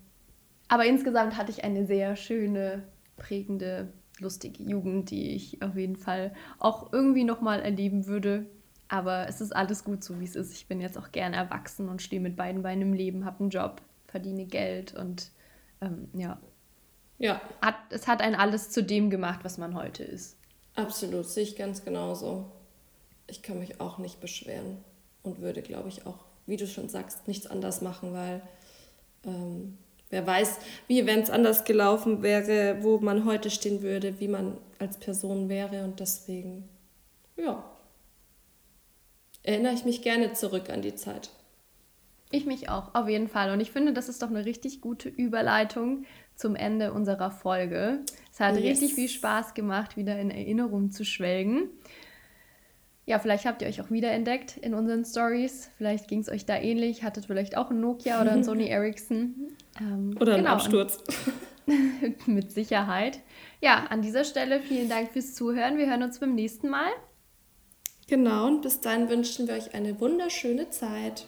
[0.72, 2.82] Aber insgesamt hatte ich eine sehr schöne,
[3.18, 8.46] prägende, lustige Jugend, die ich auf jeden Fall auch irgendwie nochmal erleben würde.
[8.88, 10.54] Aber es ist alles gut so, wie es ist.
[10.54, 13.50] Ich bin jetzt auch gern erwachsen und stehe mit beiden Beinen im Leben, habe einen
[13.50, 15.30] Job, verdiene Geld und
[15.82, 16.40] ähm, ja.
[17.18, 17.42] Ja.
[17.60, 20.38] Hat, es hat einen alles zu dem gemacht, was man heute ist.
[20.74, 22.50] Absolut, sehe ich ganz genauso.
[23.26, 24.78] Ich kann mich auch nicht beschweren
[25.22, 28.40] und würde, glaube ich, auch, wie du schon sagst, nichts anders machen, weil
[29.26, 29.76] ähm,
[30.12, 30.58] Wer weiß,
[30.88, 35.48] wie, wenn es anders gelaufen wäre, wo man heute stehen würde, wie man als Person
[35.48, 35.84] wäre.
[35.84, 36.68] Und deswegen,
[37.34, 37.64] ja,
[39.42, 41.30] erinnere ich mich gerne zurück an die Zeit.
[42.30, 43.52] Ich mich auch, auf jeden Fall.
[43.52, 46.04] Und ich finde, das ist doch eine richtig gute Überleitung
[46.34, 48.00] zum Ende unserer Folge.
[48.30, 48.64] Es hat yes.
[48.64, 51.70] richtig viel Spaß gemacht, wieder in Erinnerung zu schwelgen.
[53.04, 55.70] Ja, vielleicht habt ihr euch auch wiederentdeckt in unseren Stories.
[55.76, 57.02] Vielleicht ging es euch da ähnlich.
[57.02, 59.34] Hattet vielleicht auch ein Nokia oder ein Sony Ericsson.
[59.80, 60.36] Ähm, oder genau.
[60.36, 61.02] einen Absturz.
[62.26, 63.20] mit Sicherheit.
[63.60, 65.78] Ja, an dieser Stelle vielen Dank fürs Zuhören.
[65.78, 66.90] Wir hören uns beim nächsten Mal.
[68.08, 71.26] Genau, und bis dann wünschen wir euch eine wunderschöne Zeit.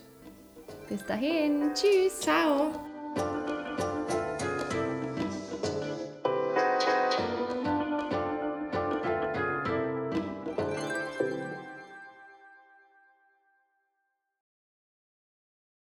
[0.89, 1.70] Bis dahin.
[1.75, 2.20] Tschüss.
[2.20, 2.72] Ciao.